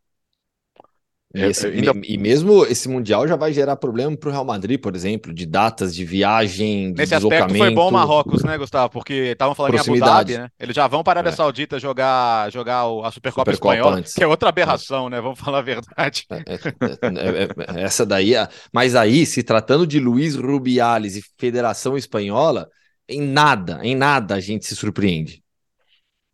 [1.35, 1.93] E, esse, ainda...
[2.05, 5.45] e, mesmo esse Mundial já vai gerar problema para o Real Madrid, por exemplo, de
[5.45, 8.91] datas de viagem, de Nesse aspecto foi bom o Marrocos, né, Gustavo?
[8.91, 10.51] Porque estavam falando em Abu Dhabi, né?
[10.59, 11.37] Eles já vão para a Arábia é.
[11.37, 14.15] Saudita jogar, jogar a Supercopa, Supercopa Espanhola, antes.
[14.15, 15.11] que é outra aberração, é.
[15.11, 15.21] né?
[15.21, 16.25] Vamos falar a verdade.
[16.31, 18.33] É, é, é, é essa daí,
[18.73, 22.69] mas aí, se tratando de Luiz Rubiales e Federação Espanhola,
[23.07, 25.43] em nada, em nada a gente se surpreende.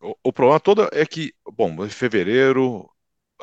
[0.01, 2.89] O, o problema todo é que, bom, em fevereiro,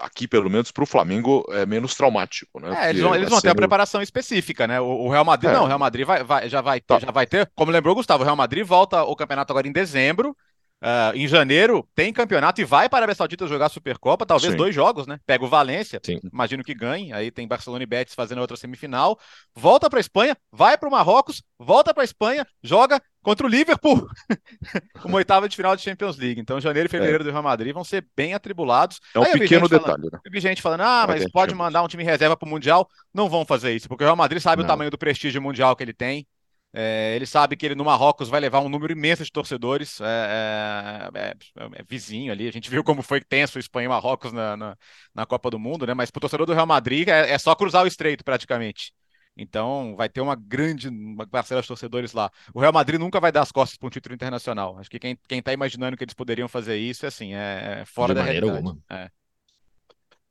[0.01, 2.87] aqui, pelo menos, para o Flamengo é menos traumático, né?
[2.87, 4.81] É, eles vão, eles vão ter a preparação específica, né?
[4.81, 5.55] O, o Real Madrid, é.
[5.55, 6.99] não, o Real Madrid vai, vai, já, vai ter, tá.
[6.99, 9.73] já vai ter, como lembrou o Gustavo, o Real Madrid volta o campeonato agora em
[9.73, 10.37] dezembro.
[10.83, 14.57] Uh, em janeiro tem campeonato e vai para a Arábia Saudita jogar Supercopa, talvez Sim.
[14.57, 15.21] dois jogos, né?
[15.25, 16.19] Pega o Valência, Sim.
[16.33, 17.13] imagino que ganhe.
[17.13, 19.17] Aí tem Barcelona e Betis fazendo outra semifinal.
[19.55, 24.05] Volta para Espanha, vai para o Marrocos, volta para Espanha, joga contra o Liverpool,
[25.05, 26.41] uma oitava de final de Champions League.
[26.41, 27.25] Então, janeiro e fevereiro é.
[27.25, 29.01] do Real Madrid vão ser bem atribulados.
[29.15, 29.85] É um pequeno detalhe.
[29.85, 30.19] Falando, né?
[30.25, 32.89] Eu gente falando, ah, mas pode mandar um time reserva para o Mundial.
[33.15, 34.65] Não vão fazer isso, porque o Real Madrid sabe Não.
[34.65, 36.27] o tamanho do prestígio mundial que ele tem.
[36.75, 41.11] É, ele sabe que ele no Marrocos vai levar um número imenso de torcedores, é,
[41.15, 41.37] é, é,
[41.81, 42.49] é vizinho ali.
[42.49, 44.77] A gente viu como foi tenso Espanha e Marrocos na, na,
[45.15, 45.93] na, Copa do Mundo, né?
[45.93, 48.95] Mas para o torcedor do Real Madrid é, é, só cruzar o estreito praticamente.
[49.37, 52.31] Então vai ter uma grande uma parcela de torcedores lá.
[52.55, 54.79] O Real Madrid nunca vai dar as costas para um título internacional.
[54.79, 58.21] Acho que quem está imaginando que eles poderiam fazer isso é assim, é, fora de
[58.21, 58.81] da realidade.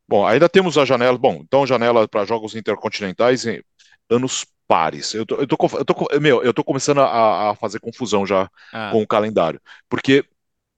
[0.07, 1.17] Bom, ainda temos a janela.
[1.17, 3.63] Bom, então janela para jogos intercontinentais em
[4.09, 5.13] anos pares.
[5.13, 8.49] Eu tô, eu tô, eu tô, meu, eu tô começando a, a fazer confusão já
[8.71, 8.91] ah.
[8.93, 9.61] com o calendário.
[9.89, 10.23] Porque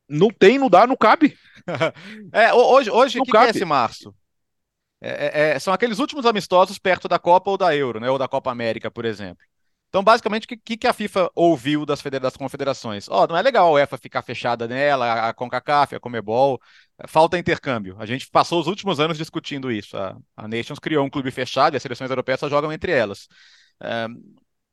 [0.09, 1.37] não tem, não dá, não cabe.
[2.33, 4.11] é, hoje, hoje o que, que, é esse março?
[4.99, 8.09] É, é, é, são aqueles últimos amistosos perto da Copa ou da Euro, né?
[8.09, 9.45] Ou da Copa América, por exemplo.
[9.89, 13.07] Então, basicamente, o que, que a FIFA ouviu das, das confederações?
[13.07, 16.59] Ó, oh, não é legal a UEFA ficar fechada nela, a CONCACAF, a Comebol,
[17.07, 17.95] falta intercâmbio.
[17.99, 19.95] A gente passou os últimos anos discutindo isso.
[19.95, 23.27] A, a Nations criou um clube fechado e as seleções europeias só jogam entre elas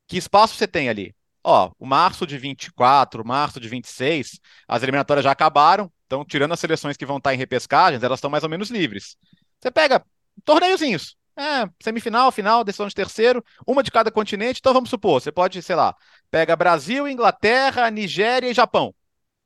[0.07, 1.15] que espaço você tem ali?
[1.43, 6.61] Ó, o março de 24, março de 26, as eliminatórias já acabaram, então, tirando as
[6.61, 9.17] seleções que vão estar em repescagens, elas estão mais ou menos livres.
[9.61, 10.05] Você pega
[10.45, 15.33] torneiozinhos, é, semifinal, final, decisão de terceiro, uma de cada continente, então vamos supor, você
[15.33, 15.95] pode, sei lá,
[16.31, 18.95] pega Brasil, Inglaterra, Nigéria e Japão.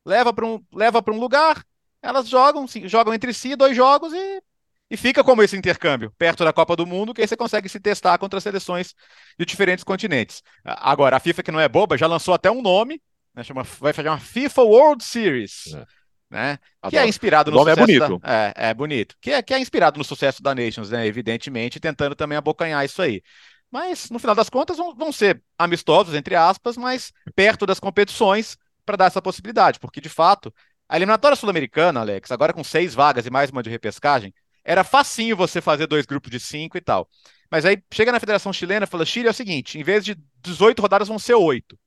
[0.05, 0.61] Leva para um,
[1.09, 1.65] um lugar,
[2.03, 4.43] elas jogam, jogam entre si dois jogos e
[4.91, 7.81] e fica como esse intercâmbio, perto da Copa do Mundo, que aí você consegue se
[7.81, 8.95] testar contra seleções
[9.39, 10.43] de diferentes continentes.
[10.65, 13.01] Agora, a FIFA, que não é boba, já lançou até um nome,
[13.35, 15.75] né, chama, vai fazer uma FIFA World Series.
[15.75, 15.87] É.
[16.31, 16.59] Né?
[16.89, 18.19] Que é inspirado no o nome é bonito.
[18.19, 19.17] Da, é, é bonito.
[19.21, 21.07] Que é, que é inspirado no sucesso da Nations, né?
[21.07, 23.23] Evidentemente, tentando também abocanhar isso aí.
[23.71, 28.57] Mas, no final das contas, vão, vão ser amistosos, entre aspas, mas perto das competições
[28.85, 30.53] para dar essa possibilidade, porque, de fato,
[30.89, 34.33] a eliminatória sul-americana, Alex, agora com seis vagas e mais uma de repescagem,
[34.65, 37.09] era facinho você fazer dois grupos de cinco e tal.
[37.51, 40.17] Mas aí chega na Federação Chilena e fala: Chile é o seguinte, em vez de
[40.43, 41.79] 18 rodadas, vão ser oito.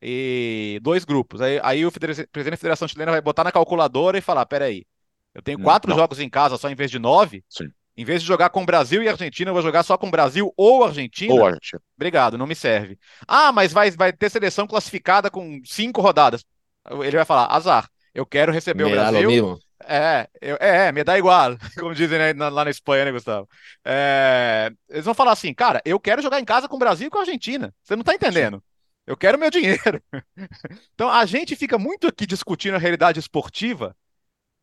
[0.00, 1.40] E dois grupos.
[1.40, 4.86] Aí, aí o presidente da Federação Chilena vai botar na calculadora e falar: peraí,
[5.34, 5.96] eu tenho quatro Não.
[5.96, 7.44] jogos em casa só em vez de nove?
[7.48, 7.68] Sim.
[7.96, 10.84] Em vez de jogar com Brasil e Argentina, eu vou jogar só com Brasil ou
[10.84, 11.32] Argentina?
[11.32, 11.80] Ou Argentina.
[11.96, 12.98] Obrigado, não me serve.
[13.26, 16.44] Ah, mas vai, vai ter seleção classificada com cinco rodadas.
[16.90, 19.58] Ele vai falar: azar, eu quero receber o Brasil.
[19.84, 23.48] É, eu, é, me dá igual, como dizem né, lá na Espanha, né, Gustavo?
[23.84, 27.10] É, eles vão falar assim, cara, eu quero jogar em casa com o Brasil e
[27.10, 27.74] com a Argentina.
[27.82, 28.62] Você não tá entendendo.
[29.06, 30.02] Eu quero meu dinheiro.
[30.94, 33.96] então a gente fica muito aqui discutindo a realidade esportiva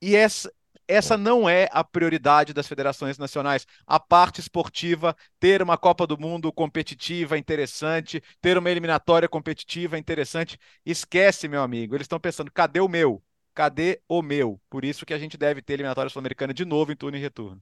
[0.01, 0.51] e essa,
[0.87, 3.65] essa não é a prioridade das federações nacionais.
[3.87, 10.57] A parte esportiva, ter uma Copa do Mundo competitiva, interessante, ter uma eliminatória competitiva, interessante.
[10.85, 11.95] Esquece, meu amigo.
[11.95, 13.23] Eles estão pensando, cadê o meu?
[13.53, 14.59] Cadê o meu?
[14.69, 17.61] Por isso que a gente deve ter eliminatória sul-americana de novo em turno e retorno.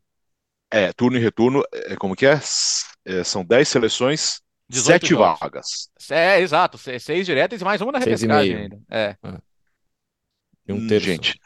[0.70, 2.40] É, turno e retorno, é, como que é?
[3.06, 5.40] é são 10 seleções, 7 jogos.
[5.40, 5.90] vagas.
[6.10, 8.80] É, exato, seis diretas e mais uma na repescagem ainda.
[8.90, 9.16] É.
[9.22, 9.38] é.
[10.68, 11.06] E um terço.
[11.06, 11.40] Gente,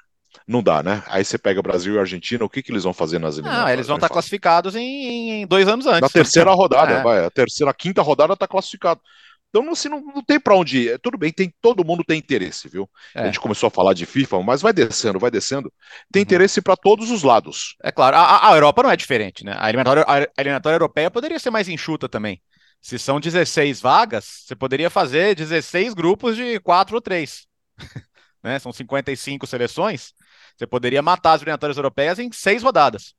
[0.47, 1.03] não dá, né?
[1.07, 3.65] Aí você pega Brasil e Argentina, o que, que eles vão fazer nas eliminatórias?
[3.65, 6.01] Não, eles vão estar tá classificados em, em, dois anos antes.
[6.01, 7.03] Na terceira rodada, é.
[7.03, 7.25] vai.
[7.25, 9.01] A terceira, a quinta rodada está classificado.
[9.49, 10.99] Então, assim, não, não tem para onde ir.
[10.99, 12.89] Tudo bem, tem, todo mundo tem interesse, viu?
[13.13, 13.21] É.
[13.21, 15.71] A gente começou a falar de FIFA, mas vai descendo, vai descendo.
[16.11, 16.23] Tem uhum.
[16.23, 17.75] interesse para todos os lados.
[17.81, 19.55] É claro, a, a, Europa não é diferente, né?
[19.57, 22.41] A eliminatória, a eliminatória europeia poderia ser mais enxuta também.
[22.81, 27.47] Se são 16 vagas, você poderia fazer 16 grupos de 4 ou 3.
[28.43, 28.59] né?
[28.59, 30.13] São 55 seleções.
[30.55, 33.15] Você poderia matar as eliminatórias europeias em seis rodadas.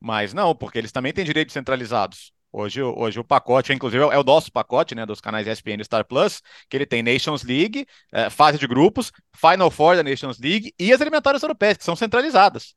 [0.00, 2.32] Mas não, porque eles também têm direitos centralizados.
[2.52, 6.04] Hoje, hoje o pacote, inclusive, é o nosso pacote, né, dos canais ESPN e Star
[6.04, 10.74] Plus, que ele tem Nations League, é, fase de grupos, Final Four da Nations League
[10.78, 12.74] e as eliminatórias europeias, que são centralizadas.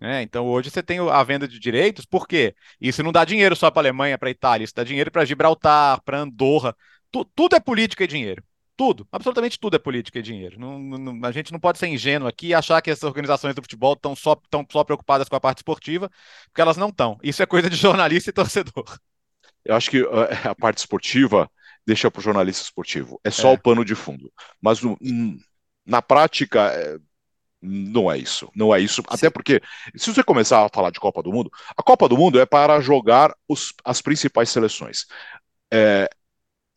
[0.00, 2.54] É, então hoje você tem a venda de direitos, por quê?
[2.80, 5.24] Isso não dá dinheiro só para a Alemanha, para a Itália, isso dá dinheiro para
[5.24, 6.74] Gibraltar, para Andorra.
[7.10, 8.42] Tu, tudo é política e dinheiro.
[8.78, 10.56] Tudo, absolutamente tudo é política e dinheiro.
[10.56, 13.60] Não, não, a gente não pode ser ingênuo aqui e achar que essas organizações do
[13.60, 16.08] futebol estão só, tão só preocupadas com a parte esportiva,
[16.44, 17.18] porque elas não estão.
[17.20, 18.84] Isso é coisa de jornalista e torcedor.
[19.64, 21.50] Eu acho que uh, a parte esportiva
[21.84, 23.20] deixa para o jornalista esportivo.
[23.24, 23.54] É só é.
[23.54, 24.32] o pano de fundo.
[24.62, 24.96] Mas no,
[25.84, 26.98] na prática, é,
[27.60, 28.48] não é isso.
[28.54, 29.02] Não é isso.
[29.02, 29.08] Sim.
[29.08, 29.60] Até porque,
[29.96, 32.80] se você começar a falar de Copa do Mundo, a Copa do Mundo é para
[32.80, 35.04] jogar os, as principais seleções.
[35.68, 36.08] É,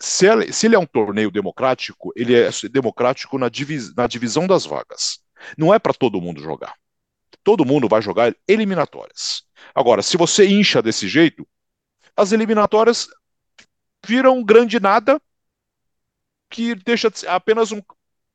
[0.02, 4.48] se, ele, se ele é um torneio democrático, ele é democrático na, divis, na divisão
[4.48, 5.20] das vagas.
[5.56, 6.74] Não é para todo mundo jogar.
[7.44, 9.44] Todo mundo vai jogar eliminatórias.
[9.76, 11.48] Agora, se você incha desse jeito,
[12.18, 13.08] as eliminatórias
[14.06, 15.22] viram um grande nada
[16.50, 17.82] que deixa de apenas um.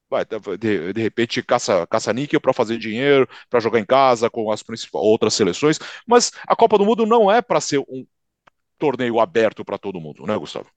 [0.09, 4.65] Vai, de, de repente, caça, caça-níquel para fazer dinheiro, para jogar em casa com as
[4.93, 5.81] outras seleções.
[6.07, 8.07] Mas a Copa do Mundo não é para ser um
[8.79, 10.71] torneio aberto para todo mundo, né, Gustavo?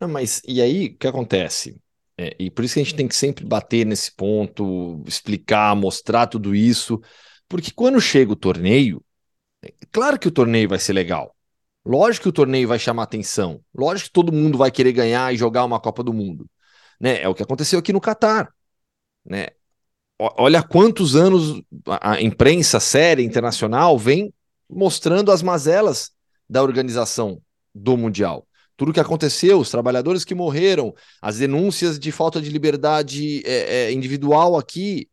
[0.00, 1.80] Não, mas e aí, o que acontece?
[2.16, 6.26] É, e por isso que a gente tem que sempre bater nesse ponto, explicar, mostrar
[6.26, 7.00] tudo isso,
[7.48, 9.02] porque quando chega o torneio,
[9.62, 11.34] é claro que o torneio vai ser legal.
[11.84, 13.60] Lógico que o torneio vai chamar atenção.
[13.74, 16.48] Lógico que todo mundo vai querer ganhar e jogar uma Copa do Mundo.
[17.00, 17.22] Né?
[17.22, 18.52] É o que aconteceu aqui no Catar.
[19.24, 19.48] Né?
[20.18, 24.34] Olha quantos anos a imprensa séria internacional vem
[24.68, 26.10] mostrando as mazelas
[26.48, 27.40] da organização
[27.72, 28.47] do Mundial
[28.78, 33.92] tudo que aconteceu, os trabalhadores que morreram, as denúncias de falta de liberdade é, é,
[33.92, 35.10] individual aqui,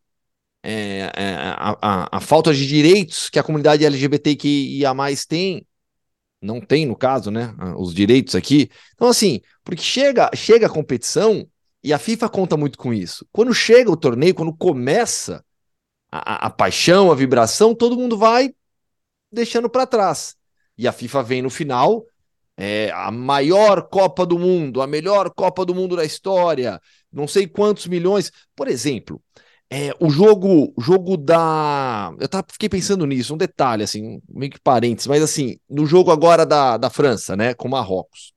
[0.62, 4.94] é, é a, a, a, falta de direitos que a comunidade LGBTQIA
[5.28, 5.66] tem,
[6.40, 7.56] não tem no caso, né?
[7.76, 8.70] Os direitos aqui.
[8.94, 11.48] Então, assim, porque chega, chega a competição
[11.84, 13.28] e a FIFA conta muito com isso.
[13.32, 15.44] Quando chega o torneio, quando começa
[16.12, 18.54] a, a paixão, a vibração, todo mundo vai
[19.32, 20.36] deixando para trás.
[20.78, 22.06] E a FIFA vem no final
[22.58, 27.48] é, a maior Copa do Mundo, a melhor Copa do Mundo da história, não sei
[27.48, 28.32] quantos milhões.
[28.56, 29.22] Por exemplo,
[29.70, 32.14] é, o jogo jogo da.
[32.20, 36.12] Eu tava, fiquei pensando nisso, um detalhe, assim, meio que parênteses, mas assim, no jogo
[36.12, 38.34] agora da, da França, né, com Marrocos.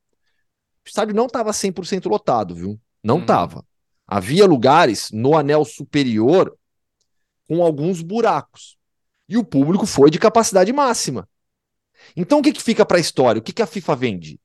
[0.85, 2.81] O estádio não estava 100% lotado, viu?
[3.05, 3.59] Não estava.
[3.59, 3.63] Uhum.
[4.07, 6.57] Havia lugares no anel superior
[7.47, 8.77] com alguns buracos.
[9.29, 11.29] E o público foi de capacidade máxima.
[12.17, 13.39] Então o que, que fica para a história?
[13.39, 14.41] O que, que a FIFA vende?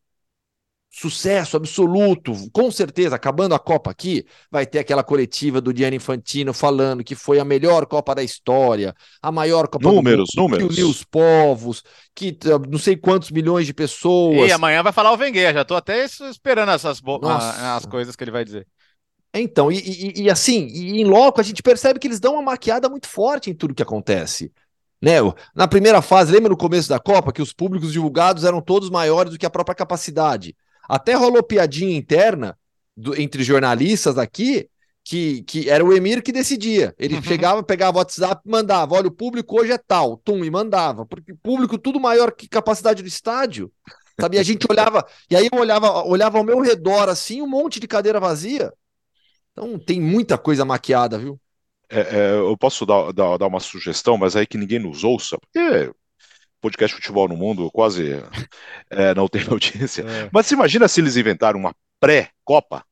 [0.96, 6.54] Sucesso absoluto, com certeza, acabando a Copa aqui, vai ter aquela coletiva do Gianni Infantino
[6.54, 10.76] falando que foi a melhor Copa da história, a maior Copa números, do mundo, números.
[10.76, 12.38] que uniu os povos, que
[12.70, 14.48] não sei quantos milhões de pessoas.
[14.48, 18.24] E amanhã vai falar o Wenger, já tô até esperando essas a, as coisas que
[18.24, 18.68] ele vai dizer.
[19.34, 22.44] Então, e, e, e assim, e em loco a gente percebe que eles dão uma
[22.44, 24.52] maquiada muito forte em tudo que acontece.
[25.04, 25.16] Né?
[25.54, 29.34] Na primeira fase, lembra no começo da Copa que os públicos divulgados eram todos maiores
[29.34, 30.56] do que a própria capacidade.
[30.88, 32.58] Até rolou piadinha interna
[32.96, 34.70] do, entre jornalistas aqui
[35.04, 36.96] que, que era o Emir que decidia.
[36.98, 37.22] Ele uhum.
[37.22, 41.06] chegava, pegava o WhatsApp, mandava: olha, o público hoje é tal, tum, e mandava.
[41.06, 43.70] Porque público tudo maior que capacidade do estádio.
[44.18, 44.38] Sabe?
[44.38, 47.78] E a gente olhava, e aí eu olhava, olhava ao meu redor assim, um monte
[47.78, 48.72] de cadeira vazia.
[49.52, 51.38] Então tem muita coisa maquiada, viu?
[51.94, 55.38] É, é, eu posso dar, dar, dar, uma sugestão, mas aí que ninguém nos ouça,
[55.38, 55.92] porque
[56.60, 58.24] podcast Futebol no Mundo quase
[58.90, 60.02] é, não tem audiência.
[60.02, 60.30] É.
[60.32, 62.84] Mas se imagina se eles inventaram uma pré-Copa,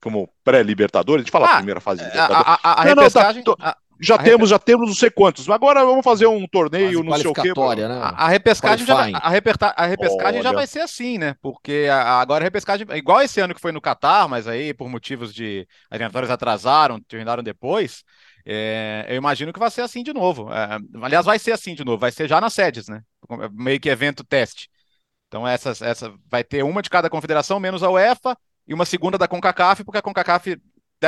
[0.00, 2.46] como pré-Libertadores, a gente fala ah, a primeira fase de Libertadores.
[2.46, 5.48] A, a, a, não, não, tá, já temos, já temos não sei quantos.
[5.48, 7.52] Agora vamos fazer um torneio, não sei o quê.
[7.76, 7.94] Né?
[7.94, 11.36] A, a repescagem, já, a, reperta, a repescagem já vai ser assim, né?
[11.40, 14.88] Porque a, agora a repescagem, igual esse ano que foi no Catar, mas aí por
[14.88, 15.66] motivos de.
[15.90, 18.02] As eliminatórias atrasaram, terminaram depois.
[18.46, 20.52] É, eu imagino que vai ser assim de novo.
[20.52, 23.02] É, aliás, vai ser assim de novo, vai ser já nas sedes, né?
[23.52, 24.68] Meio que evento teste.
[25.28, 29.18] Então, essas, essa vai ter uma de cada confederação, menos a UEFA, e uma segunda
[29.18, 30.56] da CONCACAF, porque a CONCACAF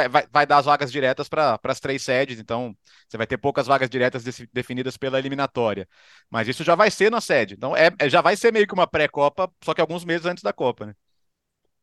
[0.09, 2.77] vai, vai dar as vagas diretas para as três sedes, então
[3.09, 5.89] você vai ter poucas vagas diretas definidas pela eliminatória.
[6.31, 7.55] Mas isso já vai ser na sede.
[7.55, 10.43] Então é, é já vai ser meio que uma pré-copa, só que alguns meses antes
[10.43, 10.95] da Copa, né?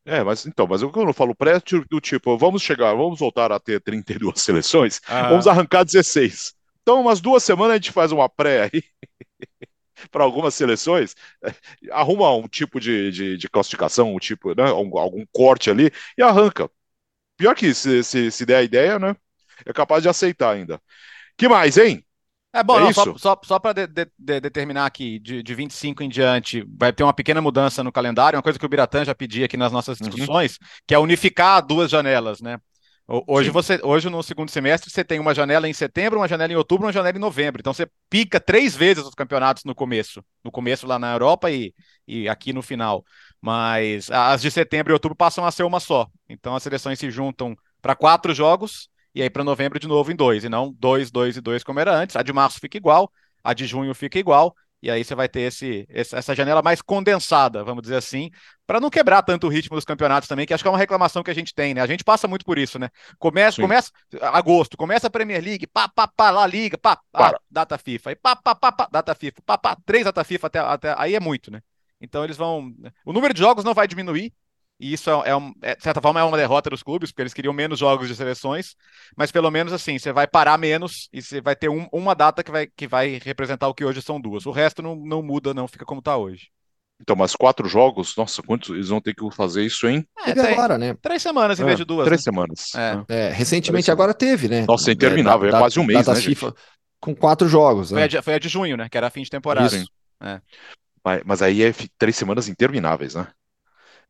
[0.06, 3.60] É, mas então, mas eu quando falo pré, do tipo, vamos chegar, vamos voltar a
[3.60, 5.30] ter 32 seleções, ah.
[5.30, 6.54] vamos arrancar 16.
[6.82, 8.84] Então, umas duas semanas a gente faz uma pré aí.
[10.12, 11.15] para algumas seleções,
[11.91, 16.21] arruma um tipo de, de, de classificação, um tipo, né, algum, algum corte ali e
[16.21, 16.69] arranca.
[17.37, 19.15] Pior que se, se, se der a ideia, né?
[19.65, 20.81] É capaz de aceitar ainda.
[21.37, 22.03] Que mais, hein?
[22.55, 25.55] É bom, é não, só, só, só para de, de, de, determinar aqui, de, de
[25.55, 29.03] 25 em diante, vai ter uma pequena mudança no calendário, uma coisa que o Biratã
[29.03, 30.07] já pedia aqui nas nossas uhum.
[30.07, 30.67] discussões, uhum.
[30.85, 32.59] que é unificar duas janelas, né?
[33.05, 36.55] Hoje, você, hoje, no segundo semestre, você tem uma janela em setembro, uma janela em
[36.55, 37.59] outubro, uma janela em novembro.
[37.59, 40.23] Então, você pica três vezes os campeonatos no começo.
[40.41, 41.73] No começo lá na Europa e,
[42.07, 43.03] e aqui no final.
[43.41, 46.07] Mas as de setembro e outubro passam a ser uma só.
[46.29, 50.15] Então, as seleções se juntam para quatro jogos e aí para novembro de novo em
[50.15, 50.45] dois.
[50.45, 52.15] E não dois, dois e dois como era antes.
[52.15, 53.11] A de março fica igual,
[53.43, 54.55] a de junho fica igual.
[54.83, 58.29] E aí você vai ter esse, essa janela mais condensada, vamos dizer assim,
[58.67, 61.23] para não quebrar tanto o ritmo dos campeonatos também, que acho que é uma reclamação
[61.23, 61.79] que a gente tem, né?
[61.79, 62.89] A gente passa muito por isso, né?
[63.17, 63.61] Começa, Sim.
[63.61, 63.91] começa
[64.21, 68.15] agosto, começa a Premier League, pá, pá, pá, lá liga, pá, pá data FIFA, e
[68.17, 71.19] pá, pá, pá, pá, data FIFA, pá, pá, três data FIFA até, até aí é
[71.21, 71.61] muito, né?
[72.01, 72.69] Então eles vão,
[73.05, 74.33] o número de jogos não vai diminuir,
[74.79, 77.21] e isso é, é, um, é, de certa forma, é uma derrota dos clubes, porque
[77.21, 78.75] eles queriam menos jogos de seleções,
[79.15, 82.43] mas pelo menos assim, você vai parar menos e você vai ter um, uma data
[82.43, 84.45] que vai, que vai representar o que hoje são duas.
[84.45, 86.49] O resto não, não muda, não, fica como está hoje.
[87.01, 90.07] Então, mas quatro jogos, nossa, quantos eles vão ter que fazer isso, hein?
[90.26, 90.95] É, tem, agora, né?
[91.01, 92.05] Três semanas em é, vez de duas.
[92.05, 92.24] Três né?
[92.24, 92.76] semamas.
[92.76, 93.03] É.
[93.09, 94.65] é recentemente três agora teve, né?
[94.67, 96.15] Nossa, é interminável, é, é quase um mês, né?
[96.15, 96.53] FIFA
[97.03, 97.89] com quatro jogos.
[97.89, 98.05] Foi, né?
[98.05, 98.88] a de, foi a de junho, né?
[98.88, 99.69] Que era fim de temporada.
[101.03, 103.28] Mas, mas, aí é três semanas intermináveis, né?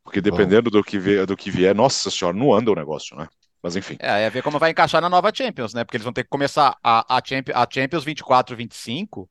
[0.04, 3.28] Porque dependendo do que, vier, do que vier, nossa senhora, não anda o negócio, né?
[3.62, 3.96] Mas enfim.
[4.00, 5.86] É, é ver como vai encaixar na nova Champions, né?
[5.86, 9.30] Porque eles vão ter que começar a, a, Champions, a Champions 24 25,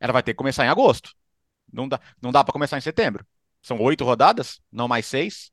[0.00, 1.10] ela vai ter que começar em agosto.
[1.70, 3.26] Não dá, não dá para começar em setembro.
[3.60, 5.52] São oito rodadas, não mais seis.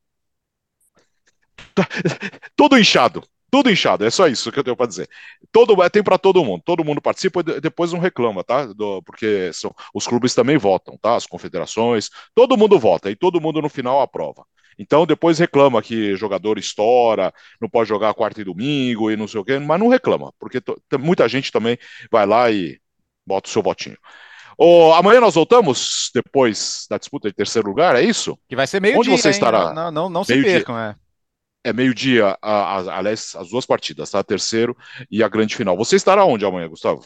[1.75, 1.85] Tá,
[2.55, 3.23] tudo inchado.
[3.51, 5.09] Tudo inchado, é só isso que eu tenho para dizer.
[5.51, 8.65] Todo, é, tem para todo mundo, todo mundo participa e depois não reclama, tá?
[8.65, 11.17] Do, porque são, os clubes também votam, tá?
[11.17, 14.45] As confederações, todo mundo vota e todo mundo no final aprova.
[14.77, 19.39] Então depois reclama que jogador estoura, não pode jogar quarta e domingo e não sei
[19.39, 20.61] o quê, mas não reclama, porque
[20.99, 21.77] muita gente também
[22.11, 22.79] vai lá e
[23.25, 23.97] bota o seu votinho.
[24.57, 28.37] Oh, amanhã nós voltamos, depois da disputa de terceiro lugar, é isso?
[28.47, 29.33] Que vai ser meio Onde dia, você hein?
[29.33, 29.73] estará?
[29.73, 30.95] Não, não, não se percam, é.
[31.63, 34.23] É meio-dia, aliás, as duas partidas, tá?
[34.23, 34.75] Terceiro
[35.11, 35.77] e a grande final.
[35.77, 37.05] Você estará onde amanhã, Gustavo?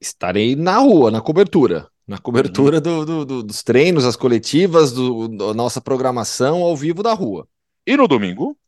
[0.00, 1.88] Estarei na rua, na cobertura.
[2.10, 2.82] Na cobertura uhum.
[2.82, 7.46] do, do, do, dos treinos, as coletivas, do, da nossa programação ao vivo da rua.
[7.86, 8.58] E no domingo?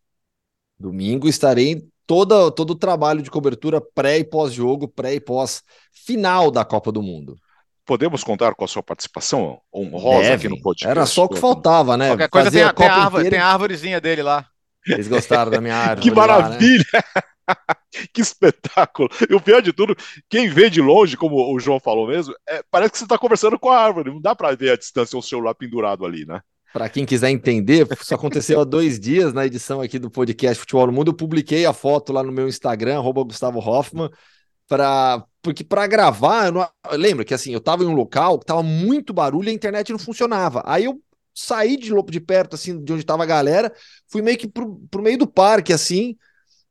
[0.79, 6.65] Domingo estarei todo, todo o trabalho de cobertura pré e pós-jogo, pré e pós-final da
[6.65, 7.37] Copa do Mundo.
[7.85, 10.35] Podemos contar com a sua participação honrosa Deve.
[10.35, 10.89] aqui no podcast?
[10.89, 12.11] Era só o que faltava, né?
[12.11, 14.47] Qualquer coisa tem a, tem, a árvore, tem a árvorezinha dele lá.
[14.87, 16.03] Eles gostaram da minha árvore.
[16.03, 16.85] que maravilha!
[16.95, 17.75] Lá, né?
[18.13, 19.09] Que espetáculo!
[19.29, 19.97] E o pior de tudo,
[20.29, 23.59] quem vê de longe, como o João falou mesmo, é, parece que você está conversando
[23.59, 24.11] com a árvore.
[24.11, 26.41] Não dá para ver a distância o celular pendurado ali, né?
[26.73, 30.87] Para quem quiser entender, isso aconteceu há dois dias na edição aqui do podcast Futebol
[30.87, 31.11] no Mundo.
[31.11, 34.11] Eu publiquei a foto lá no meu Instagram, Gustavo Hoffman,
[34.67, 38.39] para porque para gravar, eu, não, eu lembro que assim, eu estava em um local
[38.39, 40.63] que tava muito barulho e a internet não funcionava.
[40.65, 40.99] Aí eu
[41.35, 43.73] saí de, de perto, assim, de onde estava a galera,
[44.09, 46.17] fui meio que pro, pro meio do parque, assim,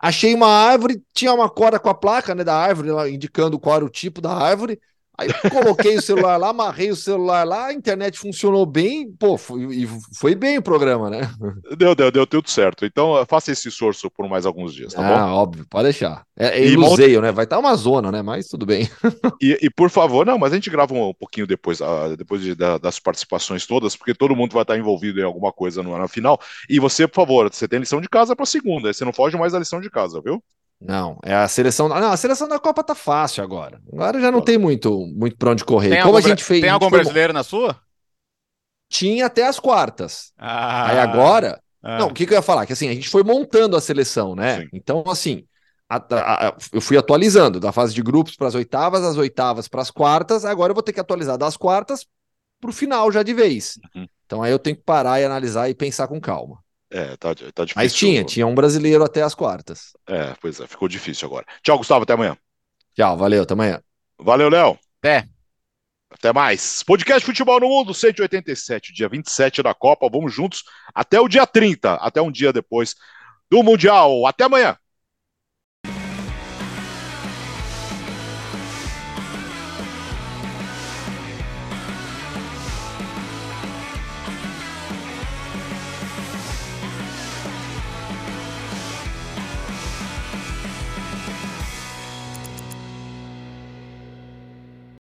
[0.02, 3.86] achei uma árvore, tinha uma corda com a placa, né, da árvore, indicando qual era
[3.86, 4.80] o tipo da árvore,
[5.22, 9.88] Aí coloquei o celular lá, amarrei o celular lá, a internet funcionou bem, pô, foi,
[10.18, 11.32] foi bem o programa, né?
[11.78, 12.86] Deu, deu, deu tudo certo.
[12.86, 15.34] Então faça esse esforço por mais alguns dias, tá ah, bom?
[15.34, 16.26] óbvio, pode deixar.
[16.38, 17.32] É, é iluseio, né?
[17.32, 18.22] Vai estar uma zona, né?
[18.22, 18.90] Mas tudo bem.
[19.42, 22.54] E, e, por favor, não, mas a gente grava um pouquinho depois, uh, depois de,
[22.54, 26.08] da, das participações todas, porque todo mundo vai estar envolvido em alguma coisa no, na
[26.08, 26.40] final.
[26.70, 29.54] E você, por favor, você tem lição de casa para segunda, você não foge mais
[29.54, 30.44] da lição de casa, viu?
[30.82, 31.88] Não, é a seleção.
[31.88, 33.80] Não, a seleção da Copa tá fácil agora.
[33.94, 35.90] Agora já não tem muito, muito para onde correr.
[35.90, 36.62] Tem Como a gente fez.
[36.62, 37.80] Tem algum brasileiro na sua?
[38.90, 40.34] Tinha até as quartas.
[40.38, 41.62] Ah, Aí agora.
[41.84, 42.00] Ah.
[42.00, 42.66] Não, o que, que, eu ia falar?
[42.66, 44.62] Que assim, a gente foi montando a seleção, né?
[44.62, 44.70] Sim.
[44.74, 45.46] Então, assim,
[45.88, 49.68] a, a, a, eu fui atualizando da fase de grupos para as oitavas, as oitavas
[49.68, 50.46] para as quartas.
[50.46, 52.06] Agora eu vou ter que atualizar das quartas
[52.60, 53.80] para o final já de vez.
[53.96, 54.08] Uhum.
[54.26, 56.60] Então aí eu tenho que parar e analisar e pensar com calma.
[56.92, 57.74] É, tá, tá difícil.
[57.76, 59.94] Mas tinha, tinha um brasileiro até as quartas.
[60.06, 61.46] É, pois é, ficou difícil agora.
[61.64, 62.38] Tchau, Gustavo, até amanhã.
[62.94, 63.82] Tchau, valeu, até amanhã.
[64.20, 64.78] Valeu, Léo.
[65.02, 65.26] Até.
[66.10, 66.84] Até mais.
[66.84, 70.10] Podcast Futebol no Mundo, 187, dia 27 da Copa.
[70.12, 70.64] Vamos juntos
[70.94, 72.96] até o dia 30, até um dia depois
[73.50, 74.28] do Mundial.
[74.28, 74.78] Até amanhã.